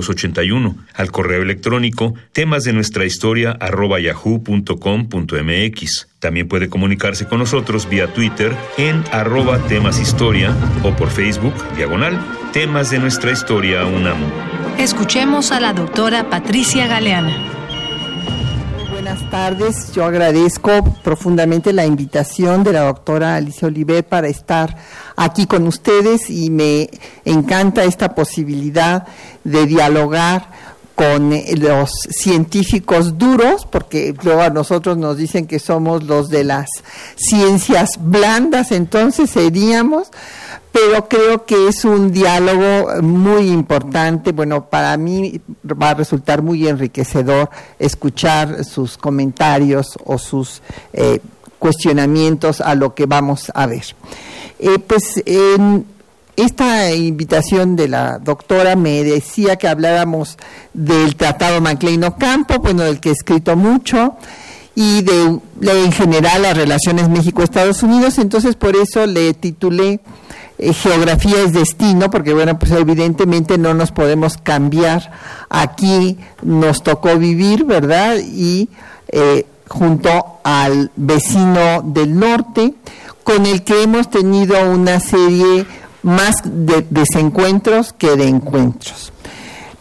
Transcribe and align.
5523-3281, 0.06 0.76
al 0.94 1.10
correo 1.10 1.42
electrónico 1.42 2.14
temas 2.32 2.64
de 2.64 2.72
nuestra 2.72 3.04
historia 3.04 3.50
arroba 3.52 4.00
yahoo.com.mx. 4.00 4.48
También 6.18 6.48
puede 6.48 6.68
comunicarse 6.68 7.26
con 7.26 7.38
nosotros 7.38 7.88
vía 7.88 8.12
Twitter 8.12 8.56
en 8.78 9.04
arroba 9.12 9.58
temas 9.66 10.00
historia 10.00 10.54
o 10.82 10.90
por 10.96 11.10
Facebook, 11.10 11.54
diagonal, 11.76 12.18
temas 12.52 12.90
de 12.90 12.98
nuestra 12.98 13.32
historia 13.32 13.84
UNAM. 13.84 14.18
Escuchemos 14.78 15.52
a 15.52 15.60
la 15.60 15.72
doctora 15.72 16.28
Patricia 16.28 16.86
Galeana 16.86 17.55
buenas 19.06 19.30
tardes. 19.30 19.92
Yo 19.92 20.04
agradezco 20.04 20.82
profundamente 21.04 21.72
la 21.72 21.86
invitación 21.86 22.64
de 22.64 22.72
la 22.72 22.80
doctora 22.80 23.36
Alicia 23.36 23.68
Oliver 23.68 24.04
para 24.04 24.26
estar 24.26 24.76
aquí 25.14 25.46
con 25.46 25.64
ustedes 25.68 26.28
y 26.28 26.50
me 26.50 26.90
encanta 27.24 27.84
esta 27.84 28.16
posibilidad 28.16 29.06
de 29.44 29.66
dialogar 29.66 30.50
con 30.96 31.30
los 31.58 31.90
científicos 32.10 33.18
duros, 33.18 33.68
porque 33.70 34.14
luego 34.24 34.40
a 34.40 34.50
nosotros 34.50 34.96
nos 34.96 35.18
dicen 35.18 35.46
que 35.46 35.58
somos 35.58 36.02
los 36.04 36.30
de 36.30 36.42
las 36.42 36.68
ciencias 37.16 37.90
blandas, 38.00 38.72
entonces 38.72 39.30
seríamos 39.30 40.10
pero 40.76 41.08
creo 41.08 41.46
que 41.46 41.68
es 41.68 41.86
un 41.86 42.12
diálogo 42.12 43.00
muy 43.00 43.48
importante. 43.48 44.32
Bueno, 44.32 44.66
para 44.66 44.94
mí 44.98 45.40
va 45.64 45.90
a 45.90 45.94
resultar 45.94 46.42
muy 46.42 46.68
enriquecedor 46.68 47.48
escuchar 47.78 48.62
sus 48.62 48.98
comentarios 48.98 49.98
o 50.04 50.18
sus 50.18 50.60
eh, 50.92 51.20
cuestionamientos 51.58 52.60
a 52.60 52.74
lo 52.74 52.94
que 52.94 53.06
vamos 53.06 53.50
a 53.54 53.64
ver. 53.64 53.84
Eh, 54.58 54.78
pues 54.78 55.22
esta 56.36 56.92
invitación 56.92 57.76
de 57.76 57.88
la 57.88 58.18
doctora 58.18 58.76
me 58.76 59.02
decía 59.02 59.56
que 59.56 59.68
habláramos 59.68 60.36
del 60.74 61.16
Tratado 61.16 61.60
Maclean 61.60 62.04
Ocampo, 62.04 62.58
bueno, 62.58 62.82
del 62.82 63.00
que 63.00 63.08
he 63.08 63.12
escrito 63.12 63.56
mucho 63.56 64.16
y 64.74 65.02
de, 65.02 65.40
en 65.62 65.92
general 65.92 66.42
las 66.42 66.56
relaciones 66.56 67.08
México-Estados 67.08 67.82
Unidos, 67.82 68.18
entonces 68.18 68.56
por 68.56 68.76
eso 68.76 69.06
le 69.06 69.32
titulé 69.32 70.00
eh, 70.58 70.72
geografía 70.72 71.42
es 71.42 71.52
destino, 71.52 72.10
porque 72.10 72.32
bueno, 72.32 72.58
pues 72.58 72.72
evidentemente 72.72 73.58
no 73.58 73.74
nos 73.74 73.92
podemos 73.92 74.38
cambiar. 74.38 75.10
Aquí 75.50 76.16
nos 76.42 76.82
tocó 76.82 77.18
vivir, 77.18 77.64
¿verdad? 77.64 78.16
Y 78.18 78.70
eh, 79.08 79.46
junto 79.68 80.38
al 80.44 80.90
vecino 80.96 81.82
del 81.82 82.18
norte, 82.18 82.74
con 83.22 83.44
el 83.44 83.64
que 83.64 83.82
hemos 83.82 84.08
tenido 84.08 84.70
una 84.70 85.00
serie 85.00 85.66
más 86.06 86.36
de 86.44 86.86
desencuentros 86.88 87.92
que 87.92 88.14
de 88.16 88.28
encuentros. 88.28 89.12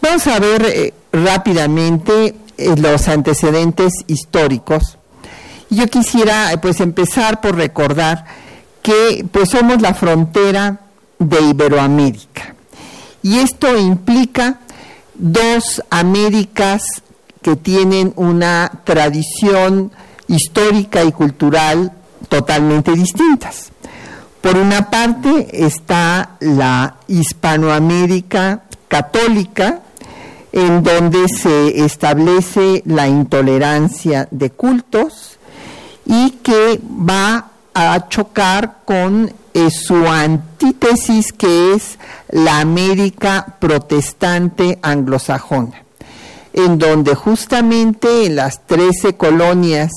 Vamos 0.01 0.25
a 0.25 0.39
ver 0.39 0.65
eh, 0.65 0.93
rápidamente 1.11 2.35
los 2.57 3.07
antecedentes 3.07 3.93
históricos. 4.07 4.97
Yo 5.69 5.87
quisiera 5.87 6.49
pues 6.61 6.79
empezar 6.79 7.41
por 7.41 7.55
recordar 7.55 8.25
que 8.81 9.23
pues 9.31 9.49
somos 9.49 9.81
la 9.81 9.93
frontera 9.93 10.81
de 11.19 11.41
Iberoamérica. 11.41 12.55
Y 13.21 13.37
esto 13.37 13.77
implica 13.77 14.59
dos 15.13 15.83
Américas 15.91 16.83
que 17.43 17.55
tienen 17.55 18.13
una 18.15 18.71
tradición 18.83 19.91
histórica 20.27 21.03
y 21.03 21.11
cultural 21.11 21.91
totalmente 22.29 22.93
distintas. 22.93 23.71
Por 24.45 24.57
una 24.57 24.91
parte 24.91 25.65
está 25.65 26.37
la 26.39 26.97
Hispanoamérica 27.07 28.61
católica, 28.87 29.79
en 30.51 30.83
donde 30.83 31.27
se 31.29 31.83
establece 31.83 32.83
la 32.85 33.07
intolerancia 33.07 34.27
de 34.29 34.51
cultos 34.51 35.39
y 36.05 36.29
que 36.43 36.79
va 36.83 37.47
a 37.73 38.07
chocar 38.07 38.81
con 38.85 39.33
eh, 39.55 39.71
su 39.71 40.07
antítesis 40.07 41.33
que 41.33 41.73
es 41.73 41.97
la 42.29 42.59
América 42.59 43.55
protestante 43.57 44.77
anglosajona, 44.83 45.81
en 46.53 46.77
donde 46.77 47.15
justamente 47.15 48.27
en 48.27 48.35
las 48.35 48.67
trece 48.67 49.15
colonias 49.17 49.89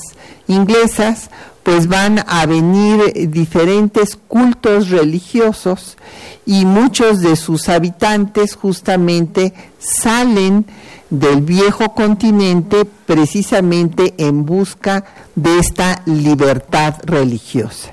inglesas 0.46 1.28
pues 1.68 1.86
van 1.86 2.24
a 2.26 2.46
venir 2.46 3.28
diferentes 3.28 4.16
cultos 4.26 4.88
religiosos 4.88 5.98
y 6.46 6.64
muchos 6.64 7.20
de 7.20 7.36
sus 7.36 7.68
habitantes 7.68 8.54
justamente 8.54 9.52
salen 9.78 10.64
del 11.10 11.42
viejo 11.42 11.94
continente 11.94 12.86
precisamente 12.86 14.14
en 14.16 14.46
busca 14.46 15.04
de 15.34 15.58
esta 15.58 16.00
libertad 16.06 16.94
religiosa. 17.04 17.92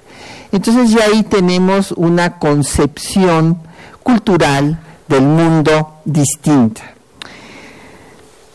Entonces 0.54 0.92
ya 0.92 1.04
ahí 1.04 1.24
tenemos 1.24 1.92
una 1.92 2.40
concepción 2.40 3.58
cultural 4.04 4.80
del 5.10 5.24
mundo 5.24 5.96
distinta. 6.06 6.95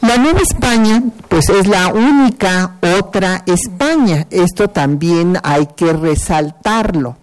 La 0.01 0.17
Nueva 0.17 0.41
España, 0.41 1.03
pues 1.29 1.51
es 1.51 1.67
la 1.67 1.89
única 1.89 2.77
otra 2.99 3.43
España. 3.45 4.27
Esto 4.31 4.69
también 4.69 5.37
hay 5.43 5.69
que 5.77 5.93
resaltarlo. 5.93 7.17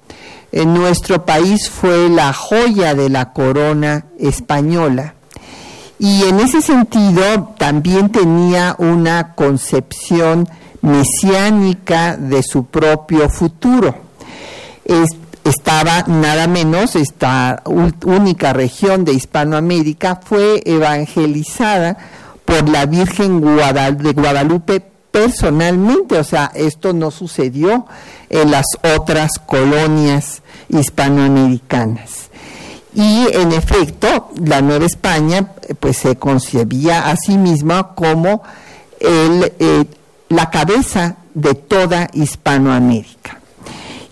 En 0.51 0.75
nuestro 0.75 1.25
país 1.25 1.69
fue 1.71 2.07
la 2.07 2.33
joya 2.33 2.93
de 2.93 3.09
la 3.09 3.33
corona 3.33 4.05
española 4.19 5.15
y 5.99 6.23
en 6.23 6.39
ese 6.39 6.61
sentido 6.61 7.55
también 7.57 8.09
tenía 8.09 8.75
una 8.77 9.33
concepción 9.33 10.47
mesiánica 10.81 12.15
de 12.15 12.43
su 12.43 12.65
propio 12.65 13.27
futuro. 13.29 13.95
estaba 15.43 16.03
nada 16.07 16.47
menos, 16.47 16.95
esta 16.95 17.63
única 17.65 18.53
región 18.53 19.03
de 19.03 19.13
Hispanoamérica 19.13 20.19
fue 20.23 20.61
evangelizada 20.65 21.97
por 22.47 22.69
la 22.69 22.85
Virgen 22.85 23.41
de 23.41 24.13
Guadalupe 24.13 24.79
personalmente, 25.11 26.17
o 26.17 26.23
sea, 26.23 26.49
esto 26.55 26.93
no 26.93 27.11
sucedió 27.11 27.85
en 28.29 28.51
las 28.51 28.65
otras 28.95 29.31
colonias 29.45 30.41
hispanoamericanas. 30.69 32.29
Y 32.95 33.27
en 33.33 33.51
efecto, 33.51 34.31
la 34.41 34.61
Nueva 34.61 34.85
España 34.85 35.51
pues 35.81 35.97
se 35.97 36.15
concebía 36.15 37.09
a 37.09 37.17
sí 37.17 37.37
misma 37.37 37.93
como 37.95 38.41
eh, 39.01 39.85
la 40.29 40.49
cabeza 40.49 41.17
de 41.33 41.53
toda 41.53 42.07
Hispanoamérica. 42.13 43.41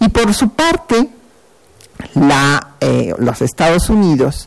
Y 0.01 0.09
por 0.09 0.33
su 0.33 0.49
parte, 0.49 1.07
la, 2.15 2.71
eh, 2.81 3.15
los 3.17 3.41
Estados 3.41 3.89
Unidos, 3.89 4.45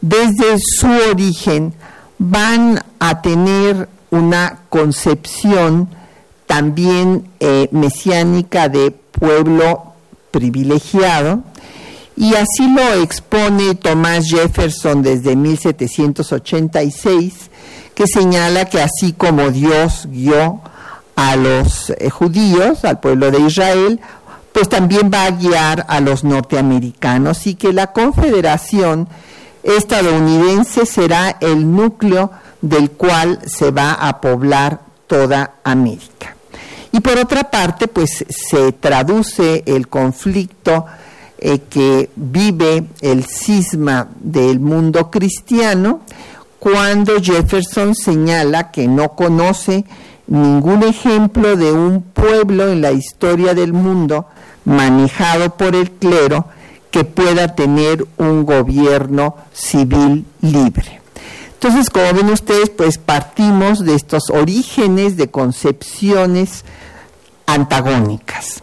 desde 0.00 0.56
su 0.78 0.88
origen, 1.10 1.74
van 2.18 2.82
a 3.06 3.20
tener 3.20 3.86
una 4.10 4.60
concepción 4.70 5.90
también 6.46 7.28
eh, 7.38 7.68
mesiánica 7.70 8.70
de 8.70 8.92
pueblo 8.92 9.92
privilegiado, 10.30 11.42
y 12.16 12.34
así 12.34 12.66
lo 12.74 13.02
expone 13.02 13.74
Thomas 13.74 14.26
Jefferson 14.26 15.02
desde 15.02 15.36
1786, 15.36 17.50
que 17.94 18.06
señala 18.06 18.70
que 18.70 18.80
así 18.80 19.12
como 19.12 19.50
Dios 19.50 20.08
guió 20.10 20.62
a 21.14 21.36
los 21.36 21.90
eh, 21.90 22.08
judíos, 22.08 22.86
al 22.86 23.00
pueblo 23.00 23.30
de 23.30 23.40
Israel, 23.40 24.00
pues 24.54 24.70
también 24.70 25.10
va 25.12 25.26
a 25.26 25.30
guiar 25.30 25.84
a 25.90 26.00
los 26.00 26.24
norteamericanos 26.24 27.46
y 27.46 27.54
que 27.54 27.74
la 27.74 27.88
confederación 27.88 29.10
estadounidense 29.62 30.86
será 30.86 31.36
el 31.40 31.70
núcleo 31.70 32.30
del 32.64 32.92
cual 32.92 33.40
se 33.44 33.70
va 33.70 33.92
a 33.92 34.20
poblar 34.22 34.80
toda 35.06 35.56
América. 35.64 36.34
Y 36.92 37.00
por 37.00 37.18
otra 37.18 37.50
parte, 37.50 37.88
pues 37.88 38.24
se 38.28 38.72
traduce 38.72 39.62
el 39.66 39.88
conflicto 39.88 40.86
eh, 41.38 41.58
que 41.68 42.08
vive 42.16 42.84
el 43.02 43.24
cisma 43.24 44.08
del 44.18 44.60
mundo 44.60 45.10
cristiano 45.10 46.00
cuando 46.58 47.20
Jefferson 47.20 47.94
señala 47.94 48.70
que 48.70 48.88
no 48.88 49.10
conoce 49.10 49.84
ningún 50.26 50.84
ejemplo 50.84 51.56
de 51.56 51.70
un 51.70 52.00
pueblo 52.00 52.70
en 52.70 52.80
la 52.80 52.92
historia 52.92 53.52
del 53.52 53.74
mundo 53.74 54.26
manejado 54.64 55.54
por 55.54 55.76
el 55.76 55.90
clero 55.90 56.46
que 56.90 57.04
pueda 57.04 57.54
tener 57.54 58.06
un 58.16 58.46
gobierno 58.46 59.36
civil 59.52 60.24
libre. 60.40 61.03
Entonces, 61.64 61.88
como 61.88 62.12
ven 62.12 62.28
ustedes, 62.28 62.68
pues 62.68 62.98
partimos 62.98 63.86
de 63.86 63.94
estos 63.94 64.24
orígenes 64.28 65.16
de 65.16 65.30
concepciones 65.30 66.62
antagónicas. 67.46 68.62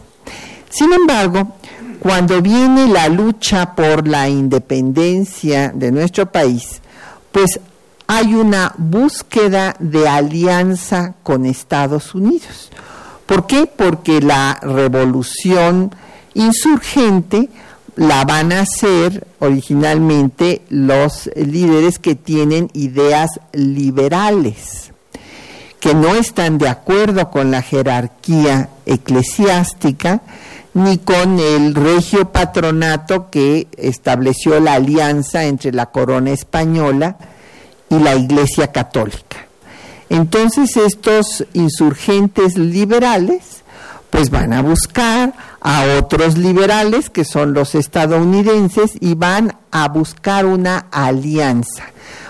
Sin 0.70 0.92
embargo, 0.92 1.56
cuando 1.98 2.40
viene 2.40 2.86
la 2.86 3.08
lucha 3.08 3.74
por 3.74 4.06
la 4.06 4.28
independencia 4.28 5.72
de 5.74 5.90
nuestro 5.90 6.30
país, 6.30 6.80
pues 7.32 7.58
hay 8.06 8.36
una 8.36 8.72
búsqueda 8.78 9.74
de 9.80 10.08
alianza 10.08 11.14
con 11.24 11.44
Estados 11.44 12.14
Unidos. 12.14 12.70
¿Por 13.26 13.48
qué? 13.48 13.66
Porque 13.66 14.20
la 14.20 14.60
revolución 14.62 15.92
insurgente 16.34 17.48
la 17.96 18.24
van 18.24 18.52
a 18.52 18.60
hacer 18.60 19.26
originalmente 19.38 20.62
los 20.68 21.30
líderes 21.34 21.98
que 21.98 22.14
tienen 22.14 22.70
ideas 22.72 23.40
liberales, 23.52 24.92
que 25.80 25.94
no 25.94 26.14
están 26.14 26.58
de 26.58 26.68
acuerdo 26.68 27.30
con 27.30 27.50
la 27.50 27.62
jerarquía 27.62 28.70
eclesiástica, 28.86 30.22
ni 30.74 30.98
con 30.98 31.38
el 31.38 31.74
regio 31.74 32.32
patronato 32.32 33.28
que 33.30 33.68
estableció 33.76 34.58
la 34.58 34.74
alianza 34.74 35.44
entre 35.44 35.72
la 35.72 35.86
corona 35.86 36.30
española 36.30 37.16
y 37.90 37.98
la 37.98 38.14
Iglesia 38.14 38.72
Católica. 38.72 39.46
Entonces 40.08 40.76
estos 40.76 41.44
insurgentes 41.52 42.56
liberales 42.56 43.61
pues 44.12 44.28
van 44.28 44.52
a 44.52 44.60
buscar 44.60 45.32
a 45.62 45.84
otros 45.98 46.36
liberales 46.36 47.08
que 47.08 47.24
son 47.24 47.54
los 47.54 47.74
estadounidenses 47.74 48.92
y 49.00 49.14
van 49.14 49.56
a 49.70 49.88
buscar 49.88 50.44
una 50.44 50.84
alianza. 50.90 51.84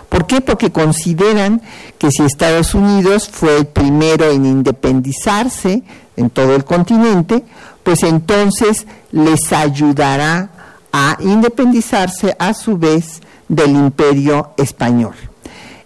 ¿Por 0.08 0.28
qué? 0.28 0.40
Porque 0.40 0.70
consideran 0.70 1.60
que 1.98 2.12
si 2.12 2.22
Estados 2.22 2.76
Unidos 2.76 3.28
fue 3.28 3.58
el 3.58 3.66
primero 3.66 4.30
en 4.30 4.46
independizarse 4.46 5.82
en 6.16 6.30
todo 6.30 6.54
el 6.54 6.64
continente, 6.64 7.42
pues 7.82 8.04
entonces 8.04 8.86
les 9.10 9.52
ayudará 9.52 10.50
a 10.92 11.16
independizarse 11.18 12.36
a 12.38 12.54
su 12.54 12.78
vez 12.78 13.20
del 13.48 13.72
imperio 13.72 14.52
español. 14.56 15.16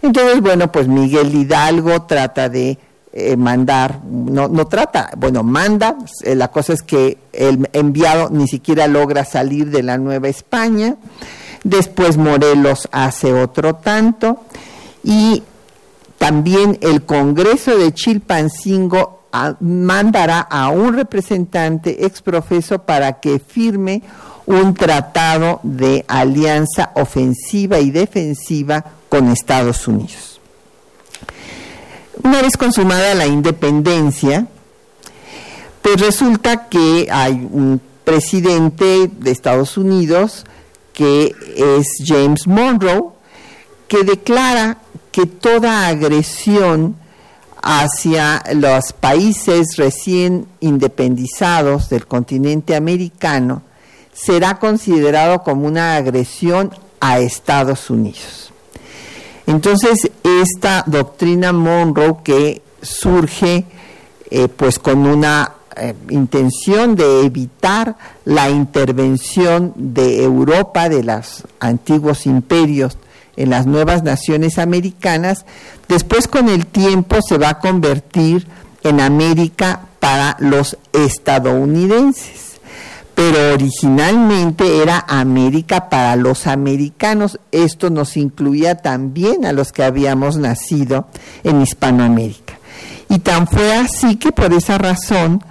Entonces, 0.02 0.42
bueno, 0.42 0.70
pues 0.70 0.88
Miguel 0.88 1.34
Hidalgo 1.34 2.02
trata 2.02 2.50
de 2.50 2.78
eh, 3.18 3.34
mandar, 3.34 4.00
no, 4.04 4.46
no 4.46 4.66
trata, 4.66 5.10
bueno, 5.16 5.42
manda, 5.42 5.96
eh, 6.22 6.34
la 6.34 6.48
cosa 6.48 6.74
es 6.74 6.82
que 6.82 7.16
el 7.32 7.66
enviado 7.72 8.28
ni 8.28 8.46
siquiera 8.46 8.86
logra 8.88 9.24
salir 9.24 9.70
de 9.70 9.82
la 9.82 9.96
Nueva 9.96 10.28
España, 10.28 10.96
después 11.64 12.18
Morelos 12.18 12.90
hace 12.92 13.32
otro 13.32 13.76
tanto, 13.76 14.42
y 15.02 15.42
también 16.18 16.78
el 16.82 17.06
Congreso 17.06 17.78
de 17.78 17.94
Chilpancingo 17.94 19.22
mandará 19.60 20.40
a 20.40 20.68
un 20.68 20.92
representante 20.92 22.04
exprofeso 22.04 22.80
para 22.80 23.18
que 23.20 23.38
firme 23.38 24.02
un 24.44 24.74
tratado 24.74 25.60
de 25.62 26.04
alianza 26.06 26.90
ofensiva 26.94 27.78
y 27.78 27.90
defensiva 27.90 28.84
con 29.08 29.30
Estados 29.30 29.88
Unidos. 29.88 30.35
Una 32.22 32.42
vez 32.42 32.56
consumada 32.56 33.14
la 33.14 33.26
independencia, 33.26 34.46
pues 35.82 36.00
resulta 36.00 36.68
que 36.68 37.08
hay 37.10 37.32
un 37.50 37.80
presidente 38.04 39.10
de 39.12 39.30
Estados 39.30 39.76
Unidos 39.76 40.44
que 40.92 41.34
es 41.56 41.86
James 42.04 42.46
Monroe, 42.46 43.10
que 43.86 44.02
declara 44.02 44.78
que 45.12 45.26
toda 45.26 45.86
agresión 45.86 46.96
hacia 47.62 48.42
los 48.54 48.92
países 48.92 49.76
recién 49.76 50.46
independizados 50.60 51.88
del 51.88 52.06
continente 52.06 52.74
americano 52.76 53.62
será 54.12 54.58
considerado 54.58 55.42
como 55.42 55.66
una 55.66 55.96
agresión 55.96 56.70
a 57.00 57.18
Estados 57.18 57.90
Unidos. 57.90 58.52
Entonces, 59.46 60.10
esta 60.24 60.82
doctrina 60.86 61.52
Monroe 61.52 62.16
que 62.24 62.62
surge 62.82 63.64
eh, 64.30 64.48
pues 64.48 64.78
con 64.78 65.06
una 65.06 65.52
eh, 65.76 65.94
intención 66.08 66.96
de 66.96 67.24
evitar 67.24 67.96
la 68.24 68.50
intervención 68.50 69.72
de 69.76 70.24
Europa, 70.24 70.88
de 70.88 71.04
los 71.04 71.44
antiguos 71.60 72.26
imperios 72.26 72.98
en 73.36 73.50
las 73.50 73.66
nuevas 73.66 74.02
naciones 74.02 74.58
americanas, 74.58 75.44
después 75.88 76.26
con 76.26 76.48
el 76.48 76.66
tiempo 76.66 77.18
se 77.20 77.38
va 77.38 77.50
a 77.50 77.58
convertir 77.58 78.46
en 78.82 79.00
América 79.00 79.82
para 80.00 80.36
los 80.40 80.78
estadounidenses. 80.92 82.55
Pero 83.16 83.54
originalmente 83.54 84.82
era 84.82 85.04
América 85.08 85.88
para 85.88 86.14
los 86.16 86.46
americanos. 86.46 87.40
Esto 87.50 87.90
nos 87.90 88.16
incluía 88.16 88.76
también 88.76 89.46
a 89.46 89.52
los 89.52 89.72
que 89.72 89.82
habíamos 89.82 90.36
nacido 90.36 91.08
en 91.42 91.62
Hispanoamérica. 91.62 92.58
Y 93.08 93.18
tan 93.20 93.48
fue 93.48 93.74
así 93.74 94.16
que 94.16 94.32
por 94.32 94.52
esa 94.52 94.76
razón 94.78 95.42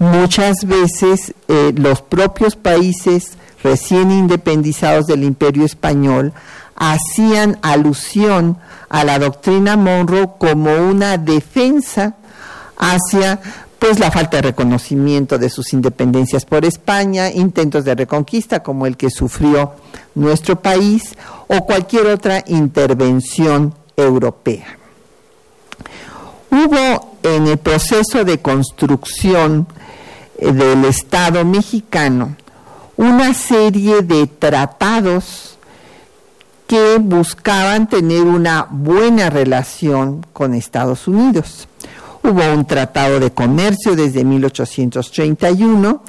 muchas 0.00 0.64
veces 0.66 1.32
eh, 1.46 1.72
los 1.76 2.02
propios 2.02 2.56
países 2.56 3.38
recién 3.62 4.10
independizados 4.10 5.06
del 5.06 5.22
imperio 5.22 5.64
español 5.64 6.32
hacían 6.74 7.58
alusión 7.62 8.58
a 8.88 9.04
la 9.04 9.20
doctrina 9.20 9.76
Monroe 9.76 10.30
como 10.38 10.74
una 10.74 11.18
defensa 11.18 12.16
hacia 12.76 13.40
pues 13.82 13.98
la 13.98 14.12
falta 14.12 14.36
de 14.36 14.42
reconocimiento 14.42 15.38
de 15.38 15.50
sus 15.50 15.72
independencias 15.72 16.44
por 16.44 16.64
España, 16.64 17.32
intentos 17.32 17.84
de 17.84 17.96
reconquista 17.96 18.62
como 18.62 18.86
el 18.86 18.96
que 18.96 19.10
sufrió 19.10 19.72
nuestro 20.14 20.62
país 20.62 21.16
o 21.48 21.66
cualquier 21.66 22.06
otra 22.06 22.44
intervención 22.46 23.74
europea. 23.96 24.78
Hubo 26.48 27.16
en 27.24 27.48
el 27.48 27.58
proceso 27.58 28.24
de 28.24 28.38
construcción 28.38 29.66
eh, 30.38 30.52
del 30.52 30.84
Estado 30.84 31.44
mexicano 31.44 32.36
una 32.96 33.34
serie 33.34 34.02
de 34.02 34.28
tratados 34.28 35.58
que 36.68 36.98
buscaban 37.00 37.88
tener 37.88 38.22
una 38.22 38.64
buena 38.70 39.28
relación 39.28 40.24
con 40.32 40.54
Estados 40.54 41.08
Unidos. 41.08 41.66
Hubo 42.22 42.52
un 42.52 42.64
tratado 42.66 43.18
de 43.18 43.32
comercio 43.32 43.96
desde 43.96 44.24
1831 44.24 46.02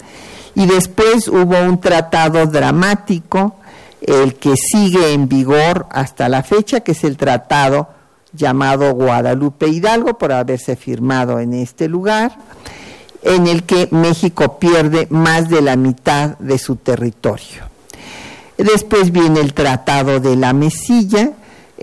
y 0.56 0.66
después 0.68 1.28
hubo 1.28 1.60
un 1.60 1.80
tratado 1.82 2.46
dramático, 2.46 3.56
el 4.02 4.36
que 4.36 4.56
sigue 4.56 5.14
en 5.14 5.28
vigor 5.28 5.88
hasta 5.90 6.30
la 6.30 6.44
fecha, 6.44 6.82
que 6.82 6.92
es 6.92 7.04
el 7.04 7.18
tratado 7.18 7.90
llamado 8.34 8.94
Guadalupe 8.94 9.68
Hidalgo, 9.68 10.18
por 10.18 10.32
haberse 10.32 10.76
firmado 10.76 11.40
en 11.40 11.54
este 11.54 11.88
lugar, 11.88 12.38
en 13.24 13.48
el 13.48 13.64
que 13.64 13.88
México 13.92 14.60
pierde 14.60 15.08
más 15.10 15.50
de 15.50 15.62
la 15.62 15.76
mitad 15.76 16.38
de 16.40 16.58
su 16.58 16.76
territorio. 16.76 17.74
Después 18.58 19.12
viene 19.12 19.40
el 19.40 19.54
Tratado 19.54 20.20
de 20.20 20.36
la 20.36 20.54
Mesilla, 20.54 21.32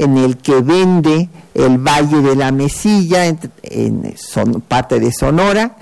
en 0.00 0.16
el 0.16 0.38
que 0.38 0.62
vende 0.62 1.28
el 1.52 1.76
Valle 1.76 2.22
de 2.22 2.34
la 2.34 2.52
Mesilla, 2.52 3.26
en, 3.26 4.16
parte 4.66 4.98
de 4.98 5.12
Sonora, 5.12 5.76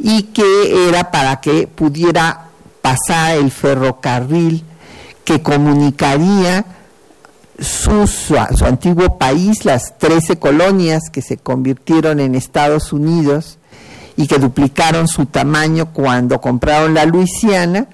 y 0.00 0.24
que 0.24 0.88
era 0.88 1.12
para 1.12 1.40
que 1.40 1.68
pudiera 1.68 2.48
pasar 2.82 3.36
el 3.36 3.52
ferrocarril 3.52 4.64
que 5.24 5.42
comunicaría 5.42 6.64
su, 7.60 8.08
su, 8.08 8.36
antiguo 8.64 9.16
país, 9.16 9.64
las 9.64 9.96
13 9.96 10.40
colonias 10.40 11.04
que 11.12 11.22
se 11.22 11.36
convirtieron 11.36 12.18
en 12.18 12.34
Estados 12.34 12.92
Unidos 12.92 13.58
y 14.16 14.26
que 14.26 14.40
duplicaron 14.40 15.06
su 15.06 15.26
tamaño 15.26 15.92
cuando 15.92 16.40
compraron 16.40 16.94
la 16.94 17.04
Luisiana, 17.04 17.86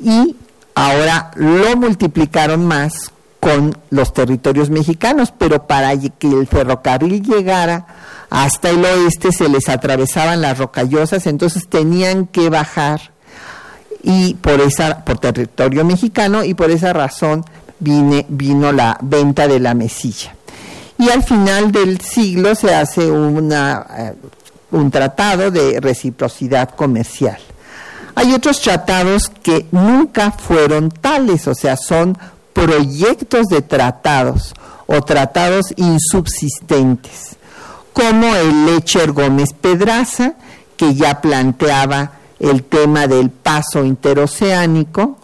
y 0.00 0.36
ahora 0.76 1.32
lo 1.34 1.76
multiplicaron 1.76 2.64
más 2.64 3.10
con 3.40 3.76
los 3.90 4.12
territorios 4.12 4.70
mexicanos, 4.70 5.32
pero 5.36 5.66
para 5.66 5.96
que 5.96 6.28
el 6.28 6.46
ferrocarril 6.46 7.22
llegara 7.22 7.86
hasta 8.30 8.70
el 8.70 8.84
oeste 8.84 9.32
se 9.32 9.48
les 9.48 9.68
atravesaban 9.68 10.40
las 10.40 10.58
rocallosas, 10.58 11.26
entonces 11.26 11.68
tenían 11.68 12.26
que 12.26 12.50
bajar 12.50 13.12
y 14.02 14.34
por 14.34 14.60
esa 14.60 15.04
por 15.04 15.18
territorio 15.18 15.84
mexicano 15.84 16.44
y 16.44 16.54
por 16.54 16.70
esa 16.70 16.92
razón 16.92 17.44
vine, 17.78 18.26
vino 18.28 18.72
la 18.72 18.98
venta 19.00 19.48
de 19.48 19.60
la 19.60 19.74
mesilla. 19.74 20.34
Y 20.98 21.10
al 21.10 21.22
final 21.22 21.70
del 21.70 22.00
siglo 22.00 22.54
se 22.54 22.74
hace 22.74 23.08
una, 23.08 23.86
eh, 23.96 24.14
un 24.72 24.90
tratado 24.90 25.50
de 25.50 25.80
reciprocidad 25.80 26.70
comercial. 26.70 27.38
Hay 28.16 28.34
otros 28.34 28.60
tratados 28.60 29.30
que 29.42 29.66
nunca 29.70 30.32
fueron 30.32 30.90
tales, 30.90 31.46
o 31.46 31.54
sea, 31.54 31.76
son 31.76 32.18
proyectos 32.58 33.46
de 33.46 33.62
tratados 33.62 34.52
o 34.86 35.00
tratados 35.02 35.66
insubsistentes, 35.76 37.36
como 37.92 38.34
el 38.34 38.66
Lecher 38.66 39.12
Gómez 39.12 39.52
Pedraza, 39.52 40.34
que 40.76 40.94
ya 40.94 41.20
planteaba 41.20 42.12
el 42.40 42.64
tema 42.64 43.06
del 43.06 43.30
paso 43.30 43.84
interoceánico, 43.84 45.18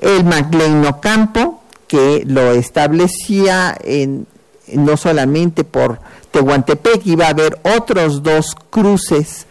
el 0.00 0.24
MacLean 0.24 0.86
Ocampo, 0.86 1.62
que 1.88 2.22
lo 2.26 2.52
establecía 2.52 3.76
en, 3.82 4.26
no 4.74 4.96
solamente 4.96 5.64
por 5.64 5.98
Tehuantepec, 6.30 7.04
iba 7.06 7.26
a 7.26 7.30
haber 7.30 7.58
otros 7.76 8.22
dos 8.22 8.54
cruces 8.70 9.46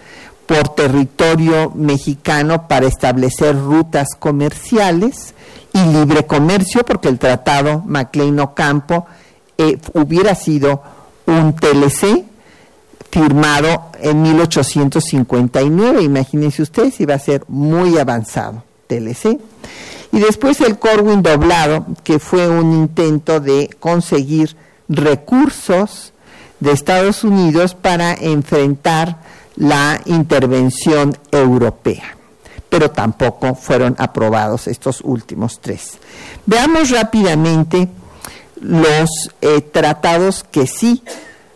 por 0.45 0.69
territorio 0.69 1.71
mexicano 1.75 2.67
para 2.67 2.87
establecer 2.87 3.57
rutas 3.57 4.09
comerciales 4.19 5.33
y 5.73 5.79
libre 5.79 6.25
comercio, 6.25 6.85
porque 6.85 7.09
el 7.09 7.19
tratado 7.19 7.83
MacLean 7.85 8.39
Ocampo 8.39 9.05
eh, 9.57 9.77
hubiera 9.93 10.35
sido 10.35 10.81
un 11.25 11.53
TLC 11.55 12.25
firmado 13.11 13.91
en 13.99 14.21
1859. 14.21 16.01
Imagínense 16.01 16.61
ustedes, 16.61 16.99
iba 16.99 17.15
a 17.15 17.19
ser 17.19 17.43
muy 17.47 17.97
avanzado 17.97 18.63
TLC. 18.87 19.39
Y 20.11 20.19
después 20.19 20.61
el 20.61 20.77
Corwin 20.77 21.23
doblado, 21.23 21.85
que 22.03 22.19
fue 22.19 22.47
un 22.47 22.73
intento 22.73 23.39
de 23.39 23.69
conseguir 23.79 24.55
recursos 24.89 26.13
de 26.59 26.71
Estados 26.71 27.23
Unidos 27.23 27.73
para 27.73 28.13
enfrentar 28.13 29.17
la 29.55 30.01
intervención 30.05 31.17
europea. 31.31 32.15
Pero 32.73 32.89
tampoco 32.89 33.53
fueron 33.53 33.95
aprobados 33.99 34.65
estos 34.67 35.01
últimos 35.03 35.59
tres. 35.61 35.99
Veamos 36.47 36.89
rápidamente 36.89 37.87
los 38.61 39.29
eh, 39.41 39.61
tratados 39.61 40.43
que 40.49 40.65
sí 40.65 41.03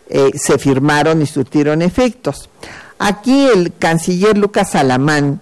eh, 0.09 0.33
se 0.35 0.59
firmaron 0.59 1.23
y 1.23 1.25
surtieron 1.25 1.81
efectos. 1.81 2.51
Aquí 2.99 3.47
el 3.47 3.73
canciller 3.79 4.37
Lucas 4.37 4.75
Alamán 4.75 5.41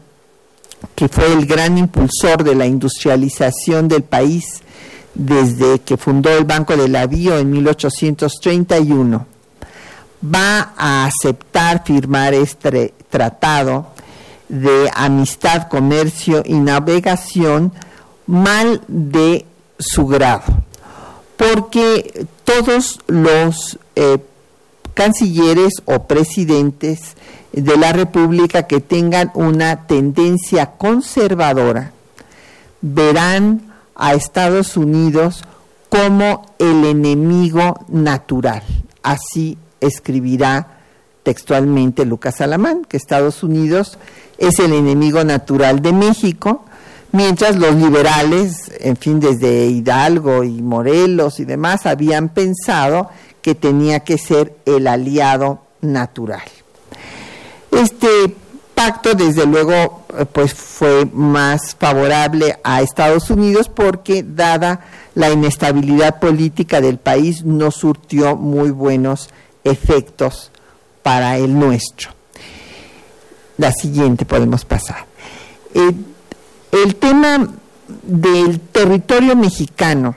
que 0.94 1.10
fue 1.10 1.34
el 1.34 1.46
gran 1.46 1.78
impulsor 1.78 2.44
de 2.46 2.56
la 2.56 2.66
industrialización 2.66 3.90
del 3.90 4.04
país 4.04 4.62
desde 5.14 5.80
que 5.80 5.98
fundó 5.98 6.30
el 6.38 6.46
Banco 6.46 6.76
del 6.78 6.96
Avío 6.96 7.38
en 7.38 7.50
1831, 7.50 9.26
va 10.34 10.74
a 10.78 11.06
aceptar 11.06 11.84
firmar 11.86 12.34
este 12.34 12.94
tratado 13.10 13.95
de 14.50 14.90
amistad, 14.94 15.68
comercio 15.68 16.44
y 16.46 16.54
navegación 16.54 17.74
mal 18.28 18.82
de 18.88 19.46
su 19.80 20.08
grado, 20.08 20.44
porque 21.38 22.28
todos 22.44 23.00
los 23.08 23.80
eh, 23.96 24.20
cancilleres 24.94 25.74
o 25.86 26.04
presidentes 26.04 27.16
de 27.52 27.78
la 27.78 27.94
República 27.94 28.64
que 28.64 28.82
tengan 28.82 29.32
una 29.34 29.88
tendencia 29.88 30.72
conservadora 30.78 31.92
verán 32.82 33.74
a 33.96 34.14
Estados 34.14 34.78
Unidos 34.78 35.44
como 35.90 36.46
el 36.60 36.86
enemigo 36.86 37.86
natural. 37.88 38.64
Así 39.04 39.58
escribirá 39.80 40.80
textualmente 41.24 42.06
Lucas 42.06 42.42
Alamán, 42.42 42.86
que 42.86 42.98
Estados 42.98 43.44
Unidos 43.44 43.98
es 44.38 44.60
el 44.60 44.74
enemigo 44.74 45.24
natural 45.24 45.82
de 45.82 45.94
México, 45.94 46.66
mientras 47.12 47.56
los 47.56 47.76
liberales, 47.76 48.72
en 48.80 48.98
fin, 48.98 49.20
desde 49.20 49.68
Hidalgo 49.68 50.44
y 50.44 50.62
Morelos 50.62 51.40
y 51.40 51.46
demás, 51.46 51.86
habían 51.86 52.30
pensado 52.30 53.10
que 53.42 53.56
tenía 53.56 54.02
que 54.02 54.18
ser 54.18 54.56
el 54.66 54.88
aliado 54.88 55.60
natural. 55.82 56.44
Este 57.72 58.36
pacto, 58.74 59.14
desde 59.14 59.46
luego, 59.46 60.06
pues 60.34 60.54
fue 60.54 61.06
más 61.06 61.76
favorable 61.80 62.58
a 62.64 62.82
Estados 62.82 63.30
Unidos 63.30 63.70
porque, 63.70 64.24
dada 64.24 64.82
la 65.14 65.30
inestabilidad 65.30 66.20
política 66.20 66.82
del 66.82 66.98
país, 66.98 67.44
no 67.46 67.72
surtió 67.72 68.36
muy 68.36 68.72
buenos 68.72 69.30
efectos 69.64 70.52
para 71.04 71.38
el 71.38 71.58
nuestro. 71.58 72.15
La 73.58 73.72
siguiente 73.72 74.26
podemos 74.26 74.66
pasar. 74.66 75.06
Eh, 75.74 75.92
el 76.72 76.96
tema 76.96 77.48
del 78.04 78.60
territorio 78.60 79.36
mexicano 79.36 80.16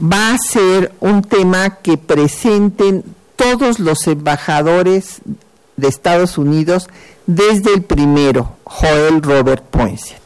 va 0.00 0.34
a 0.34 0.38
ser 0.38 0.92
un 1.00 1.22
tema 1.22 1.76
que 1.76 1.96
presenten 1.96 3.04
todos 3.36 3.78
los 3.78 4.06
embajadores 4.06 5.20
de 5.76 5.88
Estados 5.88 6.38
Unidos 6.38 6.88
desde 7.26 7.72
el 7.72 7.82
primero, 7.82 8.56
Joel 8.64 9.22
Robert 9.22 9.64
Poinsett. 9.64 10.20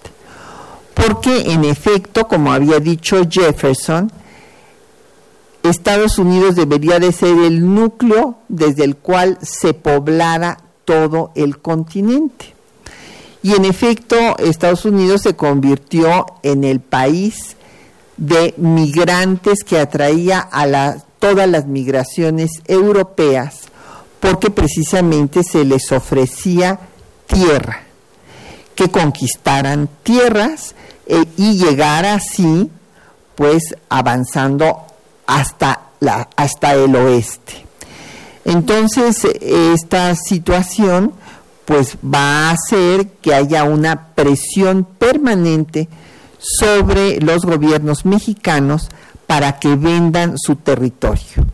Porque 0.95 1.53
en 1.53 1.65
efecto, 1.65 2.27
como 2.27 2.53
había 2.53 2.81
dicho 2.81 3.23
Jefferson, 3.29 4.11
Estados 5.63 6.19
Unidos 6.19 6.57
debería 6.57 6.99
de 6.99 7.13
ser 7.13 7.39
el 7.39 7.75
núcleo 7.75 8.37
desde 8.49 8.85
el 8.85 8.97
cual 8.97 9.39
se 9.43 9.75
poblara 9.75 10.59
todo 10.85 11.33
el 11.35 11.59
continente. 11.61 12.55
Y 13.43 13.53
en 13.55 13.65
efecto, 13.65 14.17
Estados 14.39 14.85
Unidos 14.85 15.23
se 15.23 15.37
convirtió 15.37 16.27
en 16.43 16.65
el 16.65 16.81
país 16.81 17.57
de 18.17 18.55
migrantes 18.57 19.65
que 19.65 19.79
atraía 19.79 20.49
a 20.51 20.97
todas 21.19 21.49
las 21.49 21.67
migraciones 21.67 22.51
europeas 22.67 23.69
porque 24.25 24.51
precisamente 24.51 25.43
se 25.43 25.67
les 25.67 25.93
ofrecía 25.93 26.81
tierra, 27.27 27.83
que 28.75 28.91
conquistaran 28.91 29.87
tierras 30.03 30.75
eh, 31.07 31.27
y 31.37 31.59
llegar 31.59 32.07
así, 32.07 32.71
pues 33.35 33.77
avanzando 33.91 34.81
hasta, 35.27 35.89
hasta 36.37 36.73
el 36.73 36.97
oeste. 36.97 37.64
Entonces, 38.45 39.25
esta 39.41 40.15
situación 40.15 41.13
pues 41.65 41.97
va 42.05 42.49
a 42.49 42.51
hacer 42.51 43.09
que 43.23 43.35
haya 43.35 43.65
una 43.65 44.09
presión 44.15 44.85
permanente 44.85 45.89
sobre 46.39 47.21
los 47.21 47.45
gobiernos 47.45 48.05
mexicanos 48.05 48.91
para 49.27 49.59
que 49.59 49.77
vendan 49.77 50.35
su 50.37 50.57
territorio. 50.57 51.47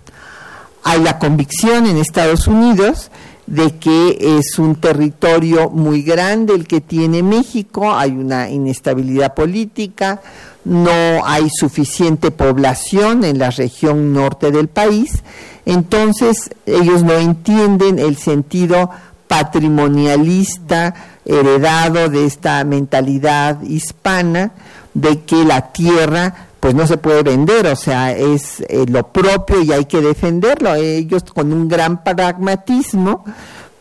Hay 0.83 1.01
la 1.01 1.19
convicción 1.19 1.87
en 1.87 1.99
Estados 1.99 2.49
Unidos 2.49 3.11
de 3.51 3.77
que 3.79 4.39
es 4.39 4.59
un 4.61 4.77
territorio 4.77 5.71
muy 5.71 6.03
grande 6.03 6.55
el 6.55 6.67
que 6.67 6.81
tiene 6.81 7.23
México, 7.23 7.93
hay 7.93 8.13
una 8.13 8.49
inestabilidad 8.49 9.35
política, 9.35 10.21
no 10.65 11.25
hay 11.25 11.51
suficiente 11.51 12.31
población 12.31 13.25
en 13.25 13.39
la 13.39 13.51
región 13.51 14.13
norte 14.13 14.53
del 14.53 14.69
país, 14.69 15.23
entonces 15.67 16.51
ellos 16.65 17.03
no 17.03 17.15
entienden 17.15 17.99
el 17.99 18.17
sentido 18.17 18.91
patrimonialista 19.27 20.95
heredado 21.25 22.09
de 22.09 22.27
esta 22.27 22.63
mentalidad 22.65 23.63
hispana 23.63 24.53
de 24.95 25.23
que 25.23 25.45
la 25.45 25.73
tierra 25.73 26.50
pues 26.61 26.75
no 26.75 26.87
se 26.87 26.99
puede 26.99 27.23
vender, 27.23 27.67
o 27.67 27.77
sea, 27.77 28.13
es 28.13 28.61
eh, 28.69 28.85
lo 28.87 29.09
propio 29.09 29.63
y 29.63 29.73
hay 29.73 29.87
que 29.87 30.03
defenderlo. 30.03 30.75
Ellos 30.75 31.25
con 31.25 31.53
un 31.53 31.69
gran 31.69 32.05
pragmatismo 32.05 33.25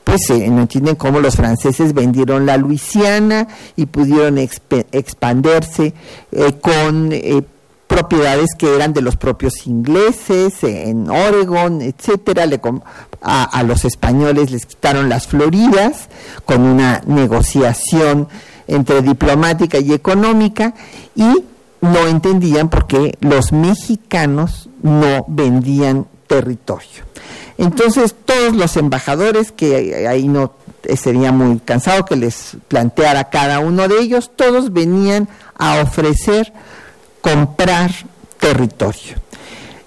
pues 0.06 0.30
eh, 0.32 0.50
no 0.50 0.62
entienden 0.62 0.96
cómo 0.96 1.20
los 1.20 1.36
franceses 1.36 1.94
vendieron 1.94 2.48
la 2.48 2.58
Luisiana 2.58 3.48
y 3.76 3.86
pudieron 3.86 4.40
expandirse 4.40 5.94
eh, 6.32 6.54
con 6.60 7.12
propiedades 7.86 8.56
que 8.58 8.74
eran 8.74 8.94
de 8.94 9.02
los 9.02 9.18
propios 9.18 9.68
ingleses 9.68 10.64
en 10.64 11.10
Oregon, 11.12 11.82
etcétera. 11.82 12.48
a, 13.22 13.64
los 13.64 13.86
españoles 13.86 14.52
les 14.52 14.66
quitaron 14.66 15.10
las 15.10 15.28
Floridas 15.28 16.08
con 16.46 16.62
una 16.62 17.02
negociación 17.06 18.28
entre 18.68 19.02
diplomática 19.02 19.80
y 19.80 19.94
económica 19.94 20.74
y 21.16 21.44
no 21.82 22.08
entendían 22.08 22.70
por 22.70 22.88
qué 22.88 23.18
los 23.22 23.52
mexicanos 23.52 24.70
no 24.82 25.26
vendían 25.28 26.08
territorio. 26.28 27.04
Entonces 27.58 28.16
todos 28.26 28.56
los 28.56 28.78
embajadores, 28.78 29.52
que 29.52 30.08
ahí 30.08 30.28
no 30.28 30.54
sería 30.96 31.32
muy 31.32 31.60
cansado 31.60 32.06
que 32.06 32.16
les 32.16 32.58
planteara 32.68 33.30
cada 33.30 33.60
uno 33.60 33.88
de 33.88 34.00
ellos, 34.00 34.32
todos 34.36 34.72
venían 34.72 35.28
a 35.58 35.82
ofrecer 35.82 36.54
comprar 37.22 37.92
territorio. 38.40 39.16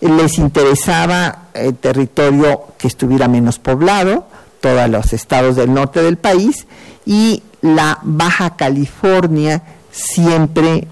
Les 0.00 0.38
interesaba 0.38 1.44
el 1.54 1.76
territorio 1.76 2.64
que 2.76 2.88
estuviera 2.88 3.28
menos 3.28 3.58
poblado, 3.58 4.26
todos 4.60 4.88
los 4.90 5.12
estados 5.12 5.56
del 5.56 5.72
norte 5.72 6.02
del 6.02 6.18
país, 6.18 6.66
y 7.06 7.42
la 7.62 7.98
Baja 8.02 8.56
California 8.56 9.62
siempre 9.90 10.88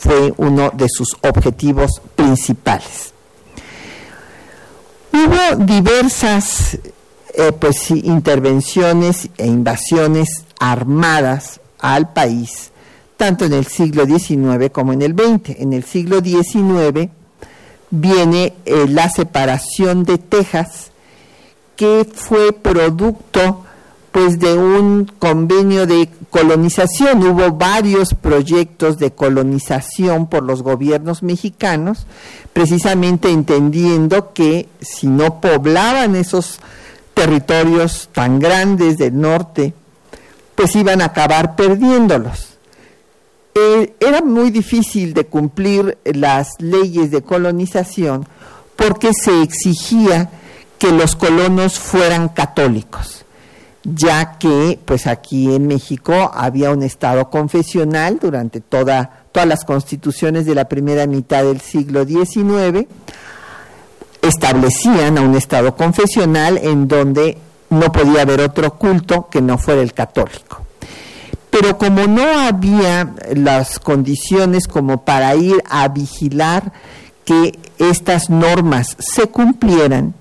fue 0.00 0.32
uno 0.36 0.70
de 0.70 0.88
sus 0.88 1.16
objetivos 1.20 2.00
principales. 2.16 3.12
Hubo 5.12 5.64
diversas 5.64 6.78
eh, 7.34 7.52
pues, 7.52 7.90
intervenciones 7.90 9.28
e 9.36 9.46
invasiones 9.46 10.44
armadas 10.58 11.60
al 11.78 12.12
país 12.12 12.70
tanto 13.20 13.44
en 13.44 13.52
el 13.52 13.66
siglo 13.66 14.06
XIX 14.06 14.70
como 14.72 14.94
en 14.94 15.02
el 15.02 15.12
XX. 15.12 15.60
En 15.60 15.74
el 15.74 15.84
siglo 15.84 16.20
XIX 16.22 17.10
viene 17.90 18.54
eh, 18.64 18.86
la 18.88 19.10
separación 19.10 20.04
de 20.04 20.16
Texas, 20.16 20.90
que 21.76 22.08
fue 22.10 22.54
producto 22.54 23.62
pues 24.10 24.40
de 24.40 24.54
un 24.54 25.04
convenio 25.18 25.86
de 25.86 26.08
colonización. 26.30 27.22
Hubo 27.22 27.52
varios 27.52 28.14
proyectos 28.14 28.98
de 28.98 29.12
colonización 29.12 30.28
por 30.28 30.42
los 30.42 30.62
gobiernos 30.62 31.22
mexicanos, 31.22 32.06
precisamente 32.52 33.30
entendiendo 33.30 34.32
que 34.32 34.68
si 34.80 35.06
no 35.06 35.40
poblaban 35.40 36.16
esos 36.16 36.60
territorios 37.14 38.08
tan 38.12 38.38
grandes 38.38 38.96
del 38.96 39.20
norte, 39.20 39.74
pues 40.54 40.74
iban 40.76 41.02
a 41.02 41.06
acabar 41.06 41.56
perdiéndolos. 41.56 42.50
Eh, 43.54 43.94
era 43.98 44.22
muy 44.22 44.50
difícil 44.50 45.12
de 45.12 45.26
cumplir 45.26 45.98
las 46.04 46.50
leyes 46.60 47.10
de 47.10 47.22
colonización 47.22 48.26
porque 48.76 49.10
se 49.12 49.42
exigía 49.42 50.30
que 50.78 50.92
los 50.92 51.14
colonos 51.14 51.78
fueran 51.78 52.28
católicos, 52.28 53.26
ya 53.84 54.38
que 54.38 54.78
pues 54.84 55.06
aquí 55.06 55.54
en 55.54 55.66
México 55.66 56.30
había 56.34 56.70
un 56.70 56.82
estado 56.82 57.30
confesional 57.30 58.18
durante 58.20 58.60
toda, 58.60 59.24
todas 59.32 59.48
las 59.48 59.64
constituciones 59.64 60.46
de 60.46 60.54
la 60.54 60.68
primera 60.68 61.06
mitad 61.06 61.44
del 61.44 61.60
siglo 61.60 62.04
XIX, 62.04 62.86
establecían 64.22 65.18
a 65.18 65.22
un 65.22 65.34
estado 65.34 65.74
confesional 65.76 66.58
en 66.58 66.88
donde 66.88 67.38
no 67.70 67.90
podía 67.92 68.22
haber 68.22 68.40
otro 68.40 68.74
culto 68.74 69.28
que 69.30 69.40
no 69.40 69.56
fuera 69.56 69.80
el 69.80 69.94
católico. 69.94 70.64
Pero 71.50 71.78
como 71.78 72.06
no 72.06 72.22
había 72.22 73.14
las 73.34 73.78
condiciones 73.78 74.68
como 74.68 75.04
para 75.04 75.34
ir 75.34 75.62
a 75.68 75.88
vigilar 75.88 76.72
que 77.24 77.58
estas 77.78 78.30
normas 78.30 78.96
se 78.98 79.26
cumplieran, 79.28 80.14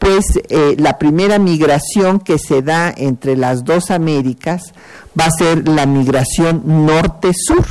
pues 0.00 0.24
eh, 0.48 0.76
la 0.78 0.98
primera 0.98 1.38
migración 1.38 2.20
que 2.20 2.38
se 2.38 2.62
da 2.62 2.92
entre 2.96 3.36
las 3.36 3.64
dos 3.64 3.90
Américas 3.90 4.72
va 5.18 5.26
a 5.26 5.30
ser 5.30 5.68
la 5.68 5.84
migración 5.84 6.62
norte-sur, 6.86 7.66